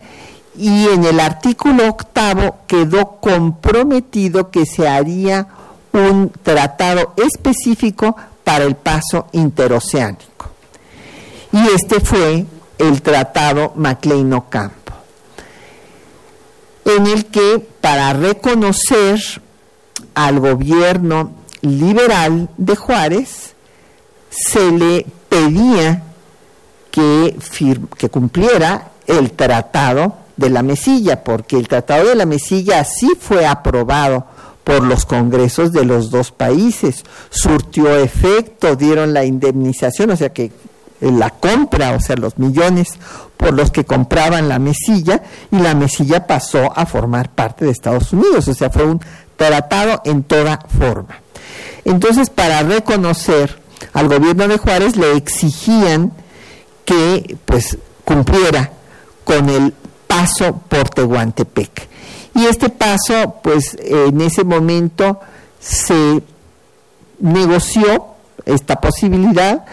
y 0.56 0.88
en 0.88 1.04
el 1.04 1.20
artículo 1.20 1.88
octavo 1.88 2.58
quedó 2.66 3.18
comprometido 3.20 4.50
que 4.50 4.66
se 4.66 4.88
haría 4.88 5.46
un 5.92 6.30
tratado 6.42 7.14
específico 7.16 8.16
para 8.44 8.64
el 8.64 8.74
paso 8.74 9.28
interoceánico 9.32 10.53
y 11.54 11.68
este 11.68 12.00
fue 12.00 12.46
el 12.78 13.00
Tratado 13.00 13.72
Maclean-Ocampo, 13.76 14.92
en 16.84 17.06
el 17.06 17.26
que 17.26 17.64
para 17.80 18.12
reconocer 18.12 19.20
al 20.14 20.40
gobierno 20.40 21.30
liberal 21.60 22.48
de 22.56 22.74
Juárez 22.74 23.54
se 24.30 24.72
le 24.72 25.06
pedía 25.28 26.02
que, 26.90 27.36
que 27.98 28.08
cumpliera 28.08 28.90
el 29.06 29.30
Tratado 29.30 30.16
de 30.36 30.50
la 30.50 30.64
Mesilla, 30.64 31.22
porque 31.22 31.56
el 31.56 31.68
Tratado 31.68 32.08
de 32.08 32.16
la 32.16 32.26
Mesilla 32.26 32.82
sí 32.82 33.12
fue 33.20 33.46
aprobado 33.46 34.26
por 34.64 34.82
los 34.82 35.06
congresos 35.06 35.70
de 35.72 35.84
los 35.84 36.10
dos 36.10 36.32
países, 36.32 37.04
surtió 37.30 37.94
efecto, 37.94 38.74
dieron 38.74 39.14
la 39.14 39.24
indemnización, 39.24 40.10
o 40.10 40.16
sea 40.16 40.32
que 40.32 40.50
la 41.10 41.30
compra, 41.30 41.92
o 41.92 42.00
sea, 42.00 42.16
los 42.16 42.38
millones 42.38 42.88
por 43.36 43.52
los 43.52 43.70
que 43.70 43.84
compraban 43.84 44.48
la 44.48 44.58
mesilla, 44.58 45.22
y 45.50 45.58
la 45.58 45.74
mesilla 45.74 46.26
pasó 46.26 46.72
a 46.74 46.86
formar 46.86 47.30
parte 47.30 47.64
de 47.64 47.70
Estados 47.70 48.12
Unidos, 48.12 48.48
o 48.48 48.54
sea, 48.54 48.70
fue 48.70 48.84
un 48.84 49.00
tratado 49.36 50.00
en 50.04 50.22
toda 50.22 50.58
forma. 50.78 51.18
Entonces, 51.84 52.30
para 52.30 52.62
reconocer 52.62 53.58
al 53.92 54.08
gobierno 54.08 54.48
de 54.48 54.58
Juárez 54.58 54.96
le 54.96 55.16
exigían 55.16 56.12
que 56.84 57.36
pues 57.44 57.78
cumpliera 58.04 58.70
con 59.24 59.48
el 59.48 59.74
paso 60.06 60.60
por 60.68 60.88
Tehuantepec. 60.90 61.88
Y 62.34 62.46
este 62.46 62.68
paso, 62.68 63.36
pues 63.42 63.76
en 63.80 64.20
ese 64.20 64.44
momento 64.44 65.20
se 65.60 66.22
negoció 67.20 68.06
esta 68.44 68.80
posibilidad 68.80 69.64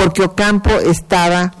porque 0.00 0.22
Ocampo 0.22 0.70
estaba 0.70 1.52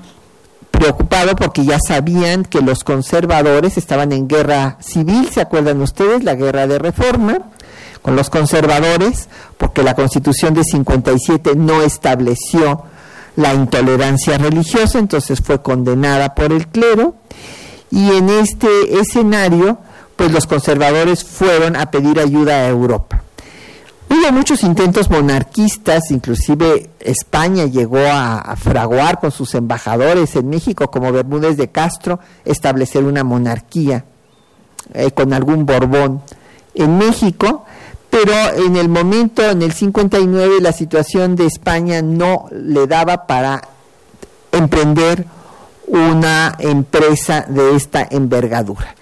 preocupado 0.70 1.36
porque 1.36 1.62
ya 1.62 1.78
sabían 1.78 2.44
que 2.44 2.62
los 2.62 2.84
conservadores 2.84 3.76
estaban 3.76 4.12
en 4.12 4.28
guerra 4.28 4.78
civil, 4.80 5.28
¿se 5.30 5.42
acuerdan 5.42 5.82
ustedes? 5.82 6.24
La 6.24 6.36
guerra 6.36 6.66
de 6.66 6.78
reforma 6.78 7.38
con 8.00 8.16
los 8.16 8.30
conservadores, 8.30 9.28
porque 9.58 9.82
la 9.82 9.94
constitución 9.94 10.54
de 10.54 10.64
57 10.64 11.54
no 11.54 11.82
estableció 11.82 12.84
la 13.36 13.52
intolerancia 13.52 14.38
religiosa, 14.38 14.98
entonces 14.98 15.42
fue 15.42 15.60
condenada 15.60 16.34
por 16.34 16.50
el 16.50 16.66
clero, 16.68 17.16
y 17.90 18.10
en 18.12 18.30
este 18.30 19.00
escenario, 19.00 19.76
pues 20.16 20.32
los 20.32 20.46
conservadores 20.46 21.24
fueron 21.24 21.76
a 21.76 21.90
pedir 21.90 22.18
ayuda 22.18 22.54
a 22.54 22.68
Europa. 22.68 23.22
Hubo 24.12 24.32
muchos 24.32 24.64
intentos 24.64 25.08
monarquistas, 25.08 26.10
inclusive 26.10 26.90
España 26.98 27.66
llegó 27.66 28.00
a, 28.10 28.56
fraguar 28.56 29.20
con 29.20 29.30
sus 29.30 29.54
embajadores 29.54 30.34
en 30.34 30.48
México, 30.48 30.90
como 30.90 31.12
Bermúdez 31.12 31.56
de 31.56 31.68
Castro, 31.68 32.18
establecer 32.44 33.04
una 33.04 33.22
monarquía 33.22 34.04
eh, 34.94 35.12
con 35.12 35.32
algún 35.32 35.64
Borbón 35.64 36.22
en 36.74 36.98
México, 36.98 37.64
pero 38.10 38.32
en 38.56 38.74
el 38.74 38.88
momento, 38.88 39.48
en 39.48 39.62
el 39.62 39.72
59, 39.72 40.56
la 40.60 40.72
situación 40.72 41.36
de 41.36 41.46
España 41.46 42.02
no 42.02 42.46
le 42.50 42.88
daba 42.88 43.28
para 43.28 43.62
emprender 44.50 45.24
una 45.86 46.56
empresa 46.58 47.46
de 47.48 47.76
esta 47.76 48.08
envergadura. 48.10 48.96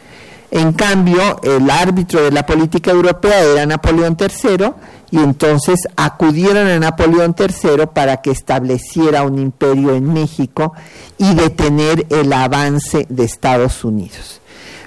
En 0.50 0.72
cambio, 0.72 1.40
el 1.42 1.70
árbitro 1.70 2.22
de 2.22 2.30
la 2.30 2.44
política 2.44 2.90
europea 2.90 3.40
era 3.40 3.66
Napoleón 3.66 4.16
III 4.18 4.72
y 5.10 5.18
entonces 5.18 5.88
acudieron 5.96 6.68
a 6.68 6.78
Napoleón 6.78 7.34
III 7.38 7.86
para 7.92 8.18
que 8.18 8.30
estableciera 8.30 9.22
un 9.22 9.38
imperio 9.38 9.94
en 9.94 10.12
México 10.12 10.74
y 11.16 11.34
detener 11.34 12.06
el 12.10 12.32
avance 12.32 13.06
de 13.08 13.24
Estados 13.24 13.84
Unidos. 13.84 14.40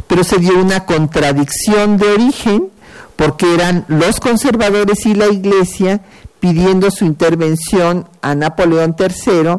Pero 0.08 0.24
se 0.24 0.38
dio 0.38 0.60
una 0.60 0.86
contradicción 0.86 1.98
de 1.98 2.12
origen 2.12 2.70
porque 3.16 3.54
eran 3.54 3.86
los 3.88 4.20
conservadores 4.20 5.06
y 5.06 5.14
la 5.14 5.28
Iglesia 5.28 6.02
pidiendo 6.40 6.92
su 6.92 7.06
intervención 7.06 8.08
a 8.22 8.36
Napoleón 8.36 8.96
III, 8.98 9.58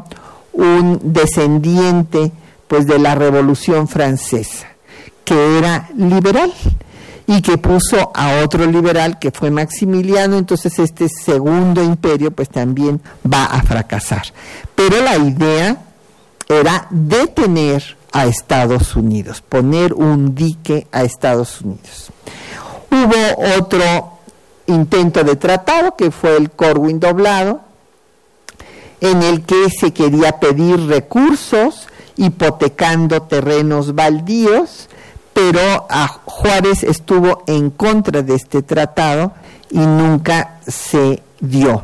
un 0.53 1.01
descendiente 1.03 2.33
pues 2.69 2.87
de 2.87 2.99
la 2.99 3.15
Revolución 3.15 3.89
Francesa 3.89 4.73
que 5.25 5.59
era 5.59 5.89
liberal 5.97 6.53
y 7.35 7.41
que 7.41 7.57
puso 7.57 8.13
a 8.15 8.43
otro 8.45 8.67
liberal 8.67 9.19
que 9.19 9.31
fue 9.31 9.51
Maximiliano, 9.51 10.37
entonces 10.37 10.79
este 10.79 11.09
segundo 11.09 11.83
imperio 11.83 12.31
pues 12.31 12.51
también 12.51 13.01
va 13.31 13.47
a 13.47 13.63
fracasar. 13.63 14.25
Pero 14.75 15.01
la 15.01 15.17
idea 15.17 15.79
era 16.47 16.87
detener 16.91 17.97
a 18.13 18.27
Estados 18.27 18.95
Unidos, 18.97 19.41
poner 19.41 19.95
un 19.95 20.35
dique 20.35 20.87
a 20.93 21.05
Estados 21.05 21.63
Unidos. 21.63 22.11
Hubo 22.91 23.57
otro 23.59 24.19
intento 24.67 25.25
de 25.25 25.37
tratado 25.37 25.97
que 25.97 26.11
fue 26.11 26.37
el 26.37 26.51
Corwin 26.51 27.01
doblado, 27.01 27.63
en 29.01 29.23
el 29.23 29.41
que 29.43 29.71
se 29.71 29.95
quería 29.95 30.39
pedir 30.39 30.87
recursos 30.87 31.87
hipotecando 32.17 33.23
terrenos 33.23 33.95
baldíos 33.95 34.91
pero 35.33 35.87
a 35.89 36.09
Juárez 36.25 36.83
estuvo 36.83 37.45
en 37.47 37.71
contra 37.71 38.23
de 38.23 38.35
este 38.35 38.63
tratado 38.63 39.33
y 39.71 39.79
nunca 39.79 40.59
se 40.67 41.23
dio. 41.41 41.83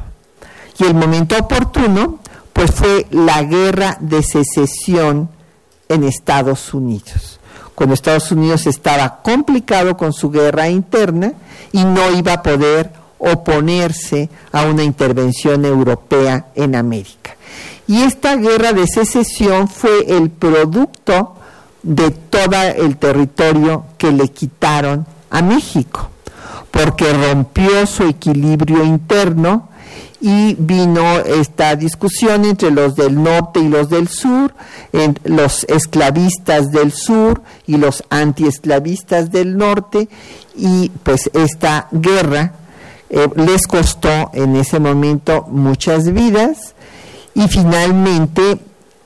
Y 0.78 0.84
el 0.84 0.94
momento 0.94 1.36
oportuno, 1.38 2.20
pues 2.52 2.70
fue 2.70 3.06
la 3.10 3.42
guerra 3.42 3.96
de 4.00 4.22
secesión 4.22 5.28
en 5.88 6.04
Estados 6.04 6.74
Unidos. 6.74 7.40
Cuando 7.74 7.94
Estados 7.94 8.30
Unidos 8.32 8.66
estaba 8.66 9.20
complicado 9.22 9.98
con 9.98 10.14
su 10.14 10.30
guerra 10.30 10.68
interna 10.68 11.32
y 11.72 11.84
no 11.84 12.10
iba 12.12 12.32
a 12.32 12.42
poder 12.42 12.90
oponerse 13.18 14.28
a 14.52 14.64
una 14.64 14.82
intervención 14.82 15.64
europea 15.64 16.46
en 16.54 16.74
América. 16.74 17.36
Y 17.86 18.02
esta 18.02 18.36
guerra 18.36 18.72
de 18.72 18.86
secesión 18.86 19.68
fue 19.68 20.16
el 20.16 20.30
producto 20.30 21.34
de 21.82 22.10
todo 22.10 22.60
el 22.62 22.96
territorio 22.96 23.84
que 23.96 24.10
le 24.10 24.28
quitaron 24.28 25.06
a 25.30 25.40
México, 25.40 26.10
porque 26.70 27.12
rompió 27.12 27.86
su 27.86 28.02
equilibrio 28.04 28.84
interno 28.84 29.68
y 30.20 30.54
vino 30.58 31.18
esta 31.18 31.76
discusión 31.76 32.44
entre 32.44 32.70
los 32.72 32.96
del 32.96 33.22
norte 33.22 33.60
y 33.60 33.68
los 33.68 33.88
del 33.88 34.08
sur, 34.08 34.52
los 35.24 35.64
esclavistas 35.64 36.72
del 36.72 36.90
sur 36.90 37.42
y 37.66 37.76
los 37.76 38.02
antiesclavistas 38.10 39.30
del 39.30 39.56
norte, 39.56 40.08
y 40.56 40.90
pues 41.04 41.30
esta 41.34 41.86
guerra 41.92 42.54
eh, 43.08 43.28
les 43.36 43.66
costó 43.66 44.30
en 44.32 44.56
ese 44.56 44.80
momento 44.80 45.46
muchas 45.48 46.12
vidas 46.12 46.74
y 47.34 47.46
finalmente 47.48 48.58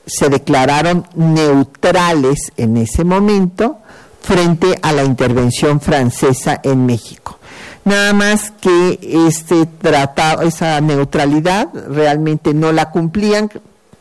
se 0.05 0.29
declararon 0.29 1.05
neutrales 1.15 2.51
en 2.57 2.77
ese 2.77 3.03
momento 3.03 3.77
frente 4.21 4.79
a 4.81 4.91
la 4.91 5.03
intervención 5.03 5.81
francesa 5.81 6.59
en 6.63 6.85
México. 6.85 7.37
Nada 7.83 8.13
más 8.13 8.51
que 8.61 8.99
este 9.27 9.65
tratado, 9.65 10.43
esa 10.43 10.79
neutralidad 10.81 11.69
realmente 11.89 12.53
no 12.53 12.71
la 12.71 12.91
cumplían 12.91 13.49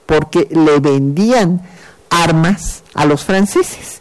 porque 0.06 0.48
le 0.50 0.80
vendían 0.80 1.62
armas 2.10 2.82
a 2.94 3.06
los 3.06 3.24
franceses. 3.24 4.00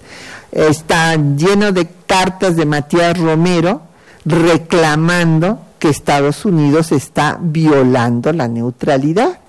Está 0.52 1.16
lleno 1.16 1.72
de 1.72 1.88
cartas 2.08 2.56
de 2.56 2.66
Matías 2.66 3.18
Romero 3.18 3.82
reclamando 4.26 5.60
que 5.80 5.90
Estados 5.90 6.46
Unidos 6.46 6.92
está 6.92 7.38
violando 7.42 8.32
la 8.34 8.48
neutralidad, 8.48 9.40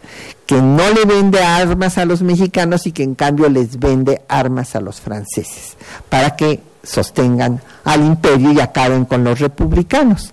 que 0.47 0.61
no 0.62 0.89
le 0.91 1.05
vende 1.05 1.43
armas 1.43 1.99
a 1.99 2.05
los 2.05 2.22
mexicanos 2.22 2.87
y 2.87 2.93
que 2.93 3.03
en 3.03 3.14
cambio 3.14 3.49
les 3.49 3.78
vende 3.78 4.22
armas 4.28 4.74
a 4.74 4.81
los 4.81 5.01
franceses, 5.01 5.76
para 6.09 6.37
que 6.37 6.61
sostengan 6.83 7.61
al 7.85 8.05
imperio 8.05 8.53
y 8.53 8.61
acaben 8.61 9.05
con 9.05 9.24
los 9.24 9.39
republicanos. 9.39 10.33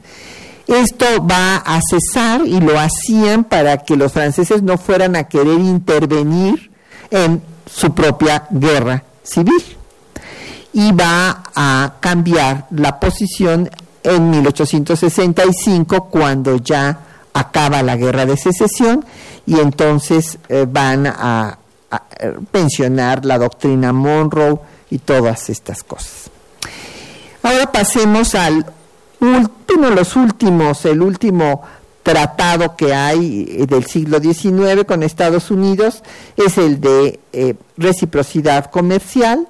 Esto 0.67 1.05
va 1.25 1.57
a 1.57 1.79
cesar 1.81 2.41
y 2.45 2.59
lo 2.59 2.77
hacían 2.77 3.45
para 3.45 3.77
que 3.77 3.95
los 3.95 4.11
franceses 4.11 4.61
no 4.63 4.77
fueran 4.77 5.15
a 5.15 5.23
querer 5.23 5.59
intervenir 5.59 6.71
en 7.09 7.41
su 7.65 7.93
propia 7.93 8.47
guerra 8.51 9.03
civil. 9.23 9.63
Y 10.73 10.91
va 10.91 11.43
a 11.55 11.93
cambiar 12.01 12.67
la 12.71 12.99
posición 12.99 13.69
en 14.07 14.29
1865 14.29 16.05
cuando 16.05 16.57
ya 16.57 16.99
acaba 17.33 17.83
la 17.83 17.95
guerra 17.95 18.25
de 18.25 18.37
secesión 18.37 19.05
y 19.45 19.59
entonces 19.59 20.39
eh, 20.49 20.65
van 20.67 21.07
a, 21.07 21.59
pensionar 22.51 23.23
la 23.23 23.37
doctrina 23.37 23.93
Monroe 23.93 24.59
y 24.89 24.97
todas 24.97 25.49
estas 25.49 25.83
cosas. 25.83 26.29
Ahora 27.41 27.71
pasemos 27.71 28.35
al 28.35 28.65
último, 29.21 29.89
los 29.91 30.17
últimos, 30.17 30.83
el 30.83 31.01
último 31.01 31.61
tratado 32.03 32.75
que 32.75 32.93
hay 32.93 33.45
eh, 33.49 33.65
del 33.67 33.85
siglo 33.85 34.19
XIX 34.19 34.83
con 34.85 35.01
Estados 35.01 35.49
Unidos 35.49 36.03
es 36.35 36.57
el 36.57 36.81
de 36.81 37.21
eh, 37.31 37.55
reciprocidad 37.77 38.69
comercial 38.69 39.47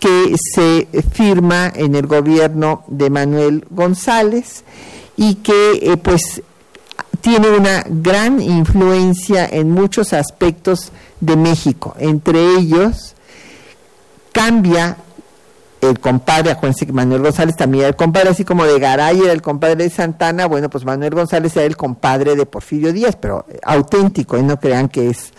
que 0.00 0.34
se 0.36 0.88
firma 1.12 1.70
en 1.74 1.94
el 1.94 2.06
gobierno 2.06 2.84
de 2.88 3.10
Manuel 3.10 3.66
González 3.70 4.64
y 5.16 5.36
que 5.36 5.78
eh, 5.82 5.96
pues 5.98 6.42
tiene 7.20 7.50
una 7.50 7.84
gran 7.86 8.40
influencia 8.40 9.46
en 9.46 9.70
muchos 9.70 10.14
aspectos 10.14 10.90
de 11.20 11.36
México. 11.36 11.94
Entre 11.98 12.56
ellos, 12.56 13.14
cambia 14.32 14.96
el 15.82 15.98
compadre, 15.98 16.50
acuérdense 16.50 16.86
que 16.86 16.92
Manuel 16.92 17.22
González 17.22 17.56
también 17.56 17.82
era 17.82 17.88
el 17.88 17.96
compadre, 17.96 18.30
así 18.30 18.44
como 18.44 18.64
de 18.64 18.78
Garay 18.78 19.20
era 19.20 19.32
el 19.32 19.42
compadre 19.42 19.76
de 19.76 19.90
Santana, 19.90 20.46
bueno, 20.46 20.68
pues 20.68 20.84
Manuel 20.84 21.14
González 21.14 21.56
era 21.56 21.66
el 21.66 21.76
compadre 21.76 22.36
de 22.36 22.46
Porfirio 22.46 22.92
Díaz, 22.92 23.16
pero 23.16 23.46
auténtico, 23.62 24.36
y 24.36 24.42
no 24.42 24.58
crean 24.58 24.88
que 24.88 25.08
es, 25.08 25.32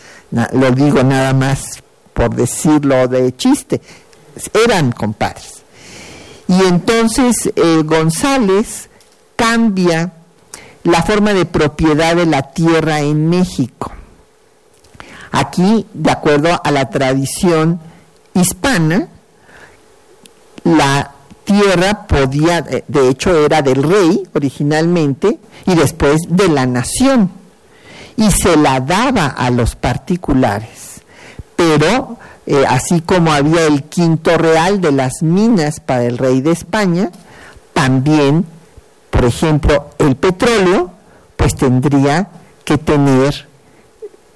lo 0.52 0.70
digo 0.72 1.02
nada 1.02 1.32
más 1.32 1.82
por 2.12 2.34
decirlo 2.34 3.08
de 3.08 3.34
chiste, 3.36 3.80
eran 4.52 4.92
compadres. 4.92 5.62
Y 6.48 6.60
entonces 6.64 7.50
eh, 7.54 7.82
González 7.84 8.88
cambia 9.36 10.12
la 10.84 11.02
forma 11.02 11.32
de 11.32 11.46
propiedad 11.46 12.16
de 12.16 12.26
la 12.26 12.42
tierra 12.42 13.00
en 13.00 13.28
México. 13.28 13.92
Aquí, 15.30 15.86
de 15.94 16.10
acuerdo 16.10 16.60
a 16.62 16.70
la 16.70 16.90
tradición 16.90 17.80
hispana, 18.34 19.08
la 20.64 21.12
tierra 21.44 22.06
podía, 22.06 22.58
eh, 22.58 22.84
de 22.86 23.08
hecho 23.08 23.44
era 23.44 23.62
del 23.62 23.82
rey 23.82 24.22
originalmente 24.34 25.38
y 25.66 25.74
después 25.74 26.20
de 26.28 26.48
la 26.48 26.66
nación, 26.66 27.30
y 28.16 28.30
se 28.30 28.56
la 28.56 28.80
daba 28.80 29.26
a 29.26 29.50
los 29.50 29.74
particulares. 29.74 31.00
Pero 31.56 32.18
eh, 32.46 32.64
así 32.68 33.00
como 33.00 33.32
había 33.32 33.66
el 33.66 33.84
quinto 33.84 34.36
real 34.36 34.80
de 34.80 34.92
las 34.92 35.22
minas 35.22 35.80
para 35.80 36.04
el 36.04 36.18
rey 36.18 36.40
de 36.40 36.52
España, 36.52 37.10
también, 37.72 38.44
por 39.10 39.24
ejemplo, 39.24 39.90
el 39.98 40.16
petróleo, 40.16 40.90
pues 41.36 41.54
tendría 41.54 42.28
que 42.64 42.78
tener 42.78 43.46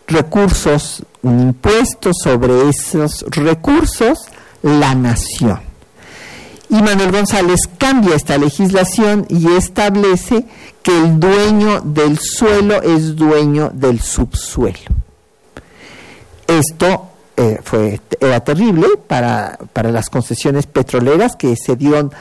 recursos, 0.07 1.03
un 1.23 1.41
impuesto 1.41 2.13
sobre 2.13 2.69
esos 2.69 3.25
recursos, 3.29 4.19
la 4.63 4.95
nación. 4.95 5.61
Y 6.69 6.83
Manuel 6.83 7.13
González 7.13 7.61
cambia 7.79 8.17
esta 8.17 8.39
legislación 8.39 9.27
y 9.29 9.49
establece 9.53 10.47
que 10.83 10.97
el 10.97 11.21
dueño 11.21 11.81
del 11.81 12.19
suelo 12.19 12.83
es 12.83 13.15
dueño 13.17 13.71
del 13.73 14.01
subsuelo. 14.01 14.79
Esto 16.47 17.11
eh, 17.37 17.61
fue, 17.63 18.01
era 18.21 18.41
terrible 18.41 18.87
para, 19.07 19.59
para 19.73 19.91
las 19.91 20.09
concesiones 20.09 20.67
petroleras 20.67 21.37
que 21.37 21.55
se 21.57 21.77
dieron 21.77 22.13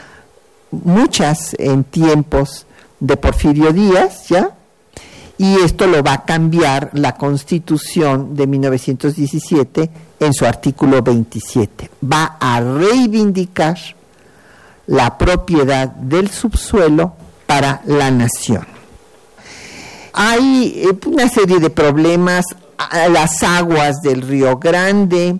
muchas 0.70 1.54
en 1.58 1.84
tiempos 1.84 2.66
de 3.00 3.16
Porfirio 3.16 3.72
Díaz, 3.72 4.28
¿ya? 4.28 4.50
Y 5.38 5.56
esto 5.60 5.86
lo 5.86 6.02
va 6.02 6.14
a 6.14 6.24
cambiar 6.24 6.90
la 6.94 7.16
Constitución 7.16 8.34
de 8.34 8.46
1917 8.46 9.90
en 10.20 10.32
su 10.32 10.46
artículo 10.46 11.02
27. 11.02 11.90
Va 12.10 12.36
a 12.40 12.60
reivindicar 12.60 13.78
la 14.86 15.18
propiedad 15.18 15.88
del 15.88 16.30
subsuelo 16.30 17.14
para 17.46 17.82
la 17.84 18.10
nación. 18.10 18.66
Hay 20.14 20.82
eh, 20.84 20.98
una 21.06 21.28
serie 21.28 21.58
de 21.58 21.68
problemas 21.68 22.46
las 23.10 23.42
aguas 23.42 24.02
del 24.02 24.22
Río 24.22 24.58
Grande, 24.58 25.38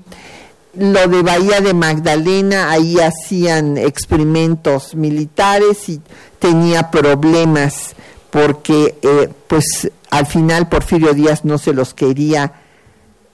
lo 0.75 1.09
de 1.09 1.23
Bahía 1.23 1.61
de 1.61 1.75
Magdalena, 1.75 2.71
ahí 2.71 2.99
hacían 2.99 3.79
experimentos 3.79 4.95
militares 4.95 5.89
y 5.89 6.01
tenía 6.39 6.91
problemas 6.91 7.95
porque 8.31 8.99
eh, 9.01 9.31
pues 9.47 9.91
al 10.11 10.27
final 10.27 10.69
Porfirio 10.69 11.15
Díaz 11.15 11.45
no 11.45 11.59
se 11.59 11.73
los 11.73 11.95
quería 11.95 12.53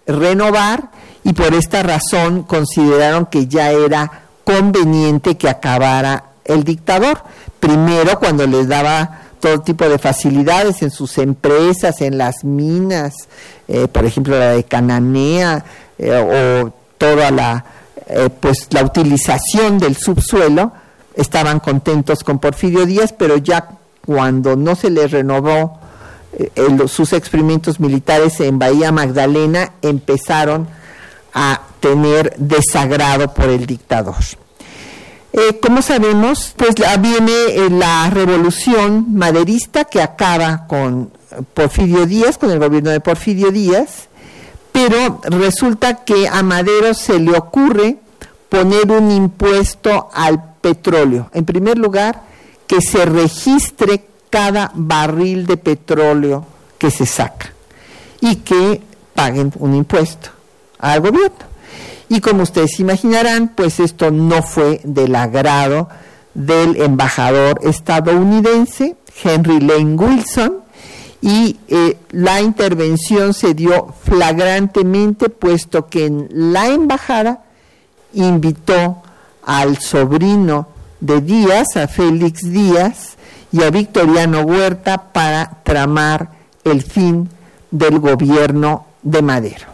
renovar 0.07 0.90
y 1.24 1.32
por 1.32 1.55
esta 1.55 1.82
razón 1.82 2.42
consideraron 2.42 3.26
que 3.26 3.46
ya 3.46 3.70
era 3.70 4.22
conveniente 4.44 5.36
que 5.36 5.48
acabara 5.48 6.24
el 6.44 6.64
dictador. 6.64 7.22
Primero 7.61 8.18
cuando 8.18 8.46
les 8.46 8.68
daba 8.68 9.21
todo 9.43 9.61
tipo 9.61 9.88
de 9.88 9.99
facilidades 9.99 10.82
en 10.82 10.93
sus 10.93 11.18
empresas, 11.18 12.01
en 12.01 12.16
las 12.16 12.45
minas, 12.45 13.12
eh, 13.66 13.88
por 13.88 14.05
ejemplo 14.05 14.38
la 14.38 14.51
de 14.51 14.62
Cananea, 14.62 15.64
eh, 15.99 16.62
o 16.64 16.72
toda 16.97 17.32
la, 17.32 17.64
eh, 18.07 18.30
pues, 18.38 18.68
la 18.70 18.84
utilización 18.84 19.80
del 19.80 19.97
subsuelo, 19.97 20.72
estaban 21.16 21.59
contentos 21.59 22.22
con 22.22 22.38
Porfirio 22.38 22.86
Díaz, 22.86 23.12
pero 23.12 23.36
ya 23.36 23.68
cuando 24.07 24.55
no 24.55 24.76
se 24.76 24.90
les 24.90 25.11
renovó 25.11 25.80
sus 26.86 27.12
experimentos 27.12 27.78
militares 27.78 28.40
en 28.40 28.59
Bahía 28.59 28.93
Magdalena, 28.93 29.72
empezaron 29.82 30.66
a 31.34 31.61
tener 31.80 32.34
desagrado 32.38 33.34
por 33.34 33.51
el 33.51 33.66
dictador. 33.66 34.14
Eh, 35.32 35.58
como 35.60 35.80
sabemos, 35.80 36.54
pues 36.56 36.74
viene 37.00 37.32
eh, 37.32 37.70
la 37.70 38.10
revolución 38.10 39.14
maderista 39.14 39.84
que 39.84 40.02
acaba 40.02 40.66
con 40.66 41.10
Porfirio 41.54 42.04
Díaz, 42.04 42.36
con 42.36 42.50
el 42.50 42.58
gobierno 42.58 42.90
de 42.90 43.00
Porfirio 43.00 43.50
Díaz, 43.50 44.08
pero 44.72 45.20
resulta 45.24 46.04
que 46.04 46.28
a 46.28 46.42
Madero 46.42 46.92
se 46.92 47.18
le 47.18 47.36
ocurre 47.36 47.96
poner 48.48 48.90
un 48.90 49.10
impuesto 49.10 50.10
al 50.12 50.54
petróleo. 50.60 51.30
En 51.32 51.44
primer 51.44 51.78
lugar, 51.78 52.22
que 52.66 52.82
se 52.82 53.04
registre 53.04 54.04
cada 54.28 54.70
barril 54.74 55.46
de 55.46 55.56
petróleo 55.56 56.44
que 56.78 56.90
se 56.90 57.06
saca 57.06 57.52
y 58.20 58.36
que 58.36 58.80
paguen 59.14 59.52
un 59.58 59.74
impuesto 59.74 60.30
al 60.78 61.00
gobierno. 61.00 61.51
Y 62.12 62.20
como 62.20 62.42
ustedes 62.42 62.78
imaginarán, 62.78 63.52
pues 63.56 63.80
esto 63.80 64.10
no 64.10 64.42
fue 64.42 64.82
del 64.84 65.14
agrado 65.14 65.88
del 66.34 66.78
embajador 66.82 67.58
estadounidense, 67.62 68.96
Henry 69.24 69.60
Lane 69.60 69.94
Wilson, 69.94 70.58
y 71.22 71.56
eh, 71.68 71.96
la 72.10 72.42
intervención 72.42 73.32
se 73.32 73.54
dio 73.54 73.94
flagrantemente, 74.04 75.30
puesto 75.30 75.88
que 75.88 76.04
en 76.04 76.28
la 76.30 76.66
embajada 76.68 77.44
invitó 78.12 79.02
al 79.46 79.78
sobrino 79.78 80.68
de 81.00 81.22
Díaz, 81.22 81.78
a 81.78 81.88
Félix 81.88 82.42
Díaz, 82.42 83.16
y 83.52 83.62
a 83.62 83.70
Victoriano 83.70 84.42
Huerta 84.42 85.12
para 85.12 85.62
tramar 85.64 86.30
el 86.62 86.82
fin 86.82 87.30
del 87.70 88.00
gobierno 88.00 88.84
de 89.02 89.22
Madero. 89.22 89.71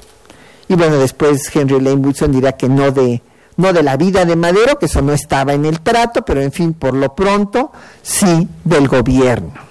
Y 0.68 0.74
bueno, 0.74 0.98
después 0.98 1.50
Henry 1.54 1.80
Lane 1.80 1.96
Wilson 1.96 2.32
dirá 2.32 2.52
que 2.52 2.68
no 2.68 2.90
de, 2.90 3.22
no 3.56 3.72
de 3.72 3.82
la 3.82 3.96
vida 3.96 4.24
de 4.24 4.36
Madero, 4.36 4.78
que 4.78 4.86
eso 4.86 5.02
no 5.02 5.12
estaba 5.12 5.54
en 5.54 5.64
el 5.64 5.80
trato, 5.80 6.22
pero 6.24 6.42
en 6.42 6.52
fin, 6.52 6.74
por 6.74 6.94
lo 6.94 7.14
pronto, 7.14 7.72
sí 8.02 8.46
del 8.64 8.86
gobierno. 8.86 9.68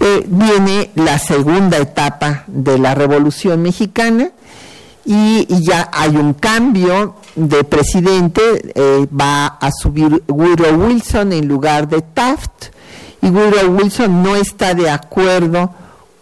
Eh, 0.00 0.24
viene 0.26 0.90
la 0.94 1.18
segunda 1.18 1.78
etapa 1.78 2.44
de 2.46 2.78
la 2.78 2.94
Revolución 2.94 3.62
Mexicana 3.62 4.30
y, 5.04 5.46
ya 5.62 5.88
hay 5.92 6.16
un 6.16 6.34
cambio 6.34 7.16
de 7.34 7.64
presidente, 7.64 8.40
eh, 8.74 9.06
va 9.08 9.46
a 9.46 9.70
subir 9.70 10.22
Woodrow 10.26 10.74
Wilson 10.86 11.32
en 11.32 11.46
lugar 11.46 11.88
de 11.88 12.02
Taft 12.02 12.66
y 13.22 13.28
Woodrow 13.28 13.76
Wilson 13.76 14.22
no 14.22 14.36
está 14.36 14.74
de 14.74 14.90
acuerdo 14.90 15.70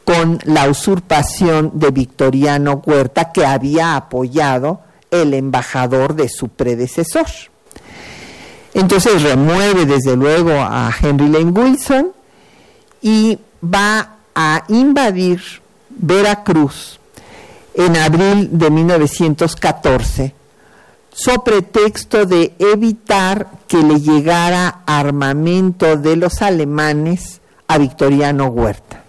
con 0.04 0.38
la 0.44 0.68
usurpación 0.68 1.72
de 1.74 1.90
Victoriano 1.90 2.82
Huerta 2.84 3.32
que 3.32 3.46
había 3.46 3.96
apoyado 3.96 4.80
el 5.10 5.34
embajador 5.34 6.14
de 6.14 6.28
su 6.28 6.48
predecesor. 6.48 7.26
Entonces 8.74 9.22
remueve 9.22 9.86
desde 9.86 10.16
luego 10.16 10.52
a 10.52 10.92
Henry 11.00 11.28
Lane 11.28 11.52
Wilson 11.52 12.12
y 13.00 13.38
va 13.62 14.16
a 14.34 14.64
invadir 14.68 15.40
Veracruz 15.88 16.98
en 17.74 17.96
abril 17.96 18.48
de 18.52 18.70
1914 18.70 20.34
sobre 21.12 21.62
pretexto 21.62 22.26
de 22.26 22.54
evitar 22.58 23.46
que 23.68 23.76
le 23.76 24.00
llegara 24.00 24.80
armamento 24.84 25.96
de 25.96 26.16
los 26.16 26.42
alemanes 26.42 27.40
a 27.68 27.78
Victoriano 27.78 28.46
Huerta. 28.46 29.03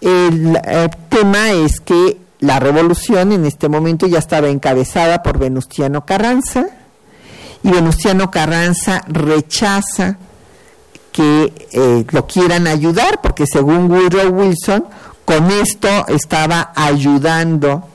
El, 0.00 0.58
tema 1.08 1.52
es 1.52 1.80
que 1.80 2.18
la 2.40 2.60
revolución 2.60 3.32
en 3.32 3.46
este 3.46 3.68
momento 3.68 4.06
ya 4.06 4.18
estaba 4.18 4.48
encabezada 4.48 5.22
por 5.22 5.38
Venustiano 5.38 6.04
Carranza 6.04 6.66
y 7.62 7.70
Venustiano 7.70 8.30
Carranza 8.30 9.02
rechaza 9.08 10.18
que 11.12 11.52
eh, 11.72 12.04
lo 12.10 12.26
quieran 12.26 12.66
ayudar 12.66 13.20
porque 13.22 13.46
según 13.46 13.90
Woodrow 13.90 14.28
Wilson 14.28 14.84
con 15.24 15.50
esto 15.50 15.88
estaba 16.08 16.72
ayudando 16.76 17.88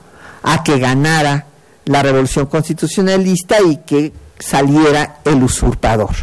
a 0.44 0.64
que 0.64 0.80
ganara 0.80 1.46
la 1.86 2.02
revolución 2.02 2.48
constitucionalista 2.48 3.62
y 3.62 3.78
que 3.78 4.12
saliera 4.40 5.20
el 5.24 5.44
usurpador. 5.44 6.16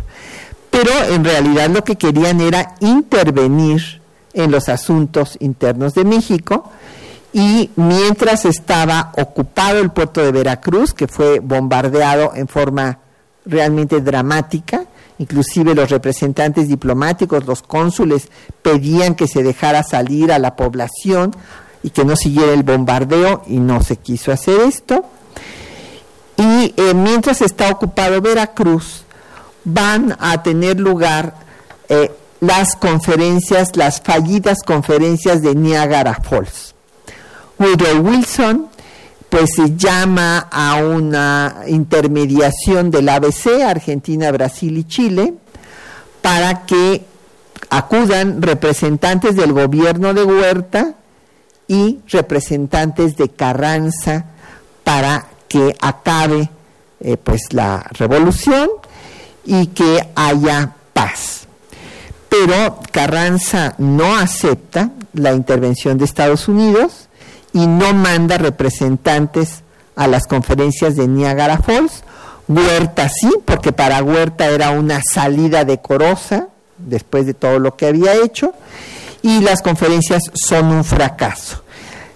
Pero 0.71 0.91
en 1.11 1.25
realidad 1.25 1.71
lo 1.71 1.85
que 1.85 1.97
querían 1.97 2.41
era 2.41 2.75
intervenir 2.81 3.98
en 4.39 4.53
los 4.53 4.69
asuntos 4.69 5.37
internos 5.41 5.95
de 5.95 6.05
México 6.05 6.71
y 7.33 7.71
mientras 7.77 8.45
estaba 8.45 9.13
ocupado 9.17 9.81
el 9.81 9.91
puerto 9.91 10.23
de 10.23 10.33
Veracruz, 10.33 10.95
que 10.95 11.09
fue 11.09 11.41
bombardeado 11.41 12.33
en 12.35 12.49
forma 12.49 12.99
realmente 13.45 14.01
dramática, 14.01 14.85
inclusive 15.19 15.75
los 15.75 15.91
representantes 15.91 16.69
diplomáticos, 16.69 17.47
los 17.47 17.63
cónsules, 17.63 18.29
pedían 18.63 19.15
que 19.15 19.27
se 19.27 19.43
dejara 19.43 19.83
salir 19.83 20.33
a 20.33 20.39
la 20.39 20.57
población 20.57 21.35
y 21.83 21.91
que 21.91 22.05
no 22.05 22.17
siguiera 22.17 22.53
el 22.53 22.63
bombardeo 22.63 23.43
y 23.47 23.59
no 23.59 23.83
se 23.83 23.97
quiso 23.97 24.33
hacer 24.33 24.61
esto. 24.61 25.05
Y 26.37 26.73
eh, 26.77 26.95
mientras 26.95 27.43
está 27.43 27.71
ocupado 27.71 28.21
Veracruz, 28.21 29.03
van 29.65 30.17
a 30.21 30.43
tener 30.43 30.79
lugar 30.79 31.35
eh, 31.89 32.13
las 32.41 32.77
conferencias, 32.77 33.77
las 33.77 34.01
fallidas 34.01 34.59
conferencias 34.65 35.43
de 35.43 35.55
Niagara 35.55 36.15
Falls. 36.15 36.75
Woodrow 37.59 38.01
Wilson 38.01 38.69
pues 39.29 39.51
se 39.55 39.77
llama 39.77 40.49
a 40.51 40.77
una 40.77 41.63
intermediación 41.67 42.91
del 42.91 43.09
ABC, 43.11 43.63
Argentina, 43.63 44.31
Brasil 44.31 44.79
y 44.79 44.85
Chile, 44.85 45.35
para 46.23 46.65
que 46.65 47.05
acudan 47.69 48.41
representantes 48.41 49.37
del 49.37 49.53
gobierno 49.53 50.15
de 50.15 50.25
Huerta 50.25 50.95
y 51.67 51.99
representantes 52.09 53.17
de 53.17 53.29
Carranza 53.29 54.25
para 54.83 55.27
que 55.47 55.77
acabe 55.81 56.49
eh, 57.01 57.19
pues 57.19 57.53
la 57.53 57.87
revolución 57.93 58.71
y 59.45 59.67
que 59.69 60.09
haya 60.15 60.73
paz 60.95 61.38
pero 62.29 62.81
Carranza 62.91 63.75
no 63.79 64.17
acepta 64.17 64.91
la 65.13 65.33
intervención 65.33 65.99
de 65.99 66.05
Estados 66.05 66.49
Unidos 66.49 67.09
y 67.53 67.67
no 67.67 67.95
manda 67.95 68.39
representantes 68.39 69.63
a 69.97 70.07
las 70.07 70.27
conferencias 70.27 70.97
de 70.97 71.09
Niagara 71.09 71.59
Falls. 71.59 72.05
Huerta 72.47 73.09
sí, 73.09 73.31
porque 73.45 73.73
para 73.73 74.03
Huerta 74.03 74.47
era 74.47 74.71
una 74.71 75.01
salida 75.03 75.65
decorosa 75.65 76.49
después 76.79 77.27
de 77.27 77.35
todo 77.35 77.59
lo 77.59 77.77
que 77.77 77.87
había 77.87 78.15
hecho, 78.15 78.55
y 79.23 79.41
las 79.41 79.63
conferencias 79.63 80.23
son 80.33 80.67
un 80.67 80.85
fracaso. 80.85 81.63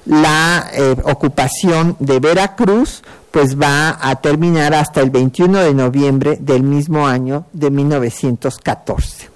La 0.07 0.71
eh, 0.73 0.97
ocupación 1.05 1.97
de 1.99 2.21
Veracruz 2.21 3.03
pues 3.31 3.61
va 3.61 3.99
a 4.01 4.17
terminar 4.17 4.75
hasta 4.75 5.01
el 5.01 5.11
21 5.11 5.61
de 5.61 5.75
noviembre 5.75 6.37
del 6.41 6.63
mismo 6.63 7.07
año 7.07 7.47
de 7.53 7.71
1914 7.71 9.32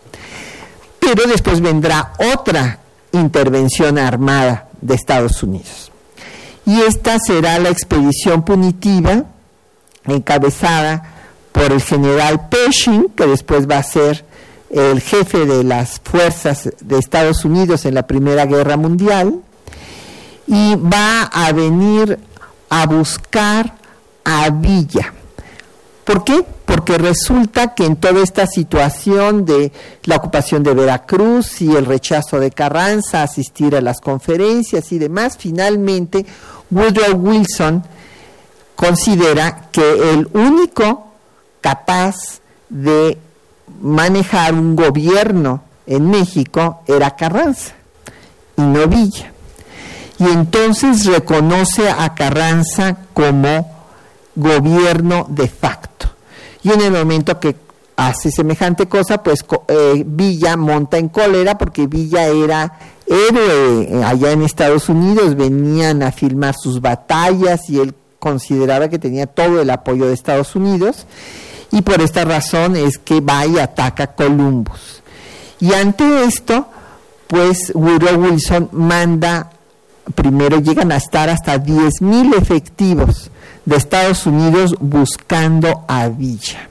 pero 1.06 1.28
después 1.28 1.60
vendrá 1.60 2.14
otra 2.34 2.80
intervención 3.12 3.96
armada 3.96 4.66
de 4.80 4.94
Estados 4.94 5.40
Unidos. 5.40 5.92
Y 6.66 6.80
esta 6.80 7.20
será 7.20 7.60
la 7.60 7.68
expedición 7.68 8.44
punitiva 8.44 9.22
encabezada 10.04 11.04
por 11.52 11.70
el 11.70 11.80
general 11.80 12.48
Pershing, 12.48 13.10
que 13.16 13.24
después 13.24 13.70
va 13.70 13.78
a 13.78 13.82
ser 13.84 14.24
el 14.68 15.00
jefe 15.00 15.46
de 15.46 15.62
las 15.62 16.00
fuerzas 16.02 16.70
de 16.80 16.98
Estados 16.98 17.44
Unidos 17.44 17.84
en 17.84 17.94
la 17.94 18.04
Primera 18.08 18.44
Guerra 18.44 18.76
Mundial, 18.76 19.40
y 20.48 20.74
va 20.74 21.22
a 21.22 21.52
venir 21.52 22.18
a 22.68 22.84
buscar 22.86 23.74
a 24.24 24.50
Villa. 24.50 25.12
¿Por 26.06 26.24
qué? 26.24 26.46
porque 26.76 26.98
resulta 26.98 27.74
que 27.74 27.86
en 27.86 27.96
toda 27.96 28.22
esta 28.22 28.46
situación 28.46 29.46
de 29.46 29.72
la 30.04 30.16
ocupación 30.16 30.62
de 30.62 30.74
Veracruz 30.74 31.62
y 31.62 31.74
el 31.74 31.86
rechazo 31.86 32.38
de 32.38 32.50
Carranza 32.50 33.20
a 33.20 33.22
asistir 33.22 33.74
a 33.74 33.80
las 33.80 34.00
conferencias 34.00 34.92
y 34.92 34.98
demás, 34.98 35.36
finalmente 35.38 36.26
Woodrow 36.70 37.14
Wilson 37.14 37.82
considera 38.74 39.68
que 39.72 40.12
el 40.12 40.28
único 40.34 41.12
capaz 41.60 42.16
de 42.68 43.16
manejar 43.80 44.52
un 44.54 44.76
gobierno 44.76 45.62
en 45.86 46.10
México 46.10 46.82
era 46.86 47.16
Carranza 47.16 47.74
y 48.56 48.60
no 48.60 48.86
Villa. 48.86 49.32
Y 50.18 50.24
entonces 50.24 51.06
reconoce 51.06 51.88
a 51.88 52.14
Carranza 52.14 52.96
como 53.14 53.75
gobierno 54.36 55.26
de 55.28 55.48
facto. 55.48 56.06
Y 56.62 56.70
en 56.70 56.82
el 56.82 56.92
momento 56.92 57.40
que 57.40 57.56
hace 57.96 58.30
semejante 58.30 58.86
cosa, 58.86 59.22
pues 59.22 59.44
eh, 59.68 60.04
Villa 60.06 60.56
monta 60.56 60.98
en 60.98 61.08
cólera 61.08 61.56
porque 61.58 61.86
Villa 61.86 62.26
era 62.26 62.78
héroe 63.06 63.88
eh, 63.90 64.04
allá 64.04 64.32
en 64.32 64.42
Estados 64.42 64.88
Unidos, 64.88 65.34
venían 65.34 66.02
a 66.02 66.12
filmar 66.12 66.54
sus 66.60 66.80
batallas 66.80 67.68
y 67.68 67.80
él 67.80 67.94
consideraba 68.18 68.88
que 68.88 68.98
tenía 68.98 69.26
todo 69.26 69.60
el 69.60 69.70
apoyo 69.70 70.06
de 70.06 70.14
Estados 70.14 70.54
Unidos 70.54 71.06
y 71.72 71.82
por 71.82 72.00
esta 72.00 72.24
razón 72.24 72.76
es 72.76 72.98
que 72.98 73.20
va 73.20 73.46
y 73.46 73.58
ataca 73.58 74.08
Columbus. 74.08 75.02
Y 75.60 75.72
ante 75.72 76.24
esto, 76.24 76.66
pues 77.28 77.72
Woodrow 77.74 78.20
Wilson 78.20 78.68
manda, 78.72 79.50
primero 80.14 80.60
llegan 80.60 80.92
a 80.92 80.96
estar 80.96 81.30
hasta 81.30 81.56
10.000 81.56 82.36
efectivos 82.36 83.30
de 83.66 83.76
Estados 83.76 84.26
Unidos 84.26 84.74
buscando 84.80 85.84
a 85.86 86.08
Villa. 86.08 86.68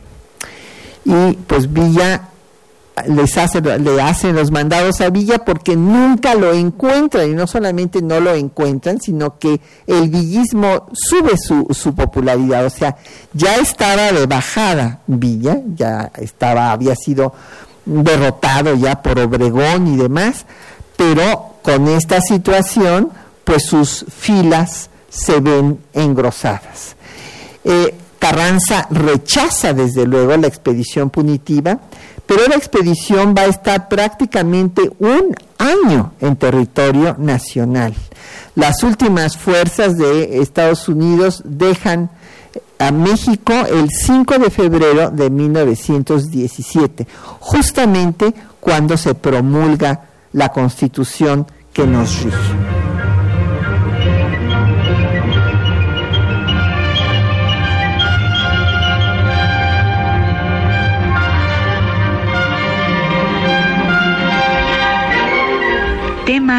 Y 1.03 1.33
pues 1.45 1.71
Villa 1.71 2.29
les 3.07 3.37
hace, 3.37 3.61
le 3.61 4.01
hacen 4.01 4.35
los 4.35 4.51
mandados 4.51 5.01
a 5.01 5.09
Villa 5.09 5.39
porque 5.39 5.75
nunca 5.75 6.33
lo 6.33 6.53
encuentran 6.53 7.29
y 7.29 7.33
no 7.33 7.45
solamente 7.45 8.01
no 8.01 8.19
lo 8.19 8.33
encuentran, 8.33 8.99
sino 9.01 9.37
que 9.37 9.59
el 9.85 10.09
villismo 10.09 10.87
sube 10.93 11.37
su, 11.37 11.67
su 11.71 11.93
popularidad, 11.93 12.65
o 12.65 12.69
sea, 12.69 12.95
ya 13.33 13.57
estaba 13.57 14.11
de 14.13 14.25
bajada 14.25 15.01
Villa, 15.07 15.59
ya 15.75 16.11
estaba, 16.15 16.71
había 16.71 16.95
sido 16.95 17.33
derrotado 17.85 18.75
ya 18.75 19.01
por 19.01 19.19
Obregón 19.19 19.93
y 19.93 19.97
demás, 19.97 20.45
pero 20.95 21.55
con 21.61 21.87
esta 21.89 22.21
situación, 22.21 23.11
pues 23.43 23.65
sus 23.65 24.05
filas 24.09 24.89
se 25.15 25.39
ven 25.39 25.79
engrosadas. 25.93 26.95
Eh, 27.63 27.95
Carranza 28.19 28.87
rechaza 28.89 29.73
desde 29.73 30.05
luego 30.05 30.35
la 30.35 30.47
expedición 30.47 31.09
punitiva, 31.09 31.79
pero 32.25 32.47
la 32.47 32.55
expedición 32.55 33.33
va 33.37 33.43
a 33.43 33.45
estar 33.45 33.87
prácticamente 33.87 34.91
un 34.99 35.35
año 35.57 36.13
en 36.19 36.35
territorio 36.35 37.15
nacional. 37.17 37.93
Las 38.55 38.83
últimas 38.83 39.37
fuerzas 39.37 39.95
de 39.97 40.41
Estados 40.41 40.89
Unidos 40.89 41.43
dejan 41.45 42.09
a 42.79 42.91
México 42.91 43.53
el 43.53 43.89
5 43.89 44.39
de 44.39 44.49
febrero 44.49 45.11
de 45.11 45.29
1917, 45.29 47.07
justamente 47.39 48.33
cuando 48.59 48.97
se 48.97 49.13
promulga 49.13 50.05
la 50.33 50.49
constitución 50.49 51.47
que 51.71 51.85
nos 51.85 52.23
rige. 52.23 52.84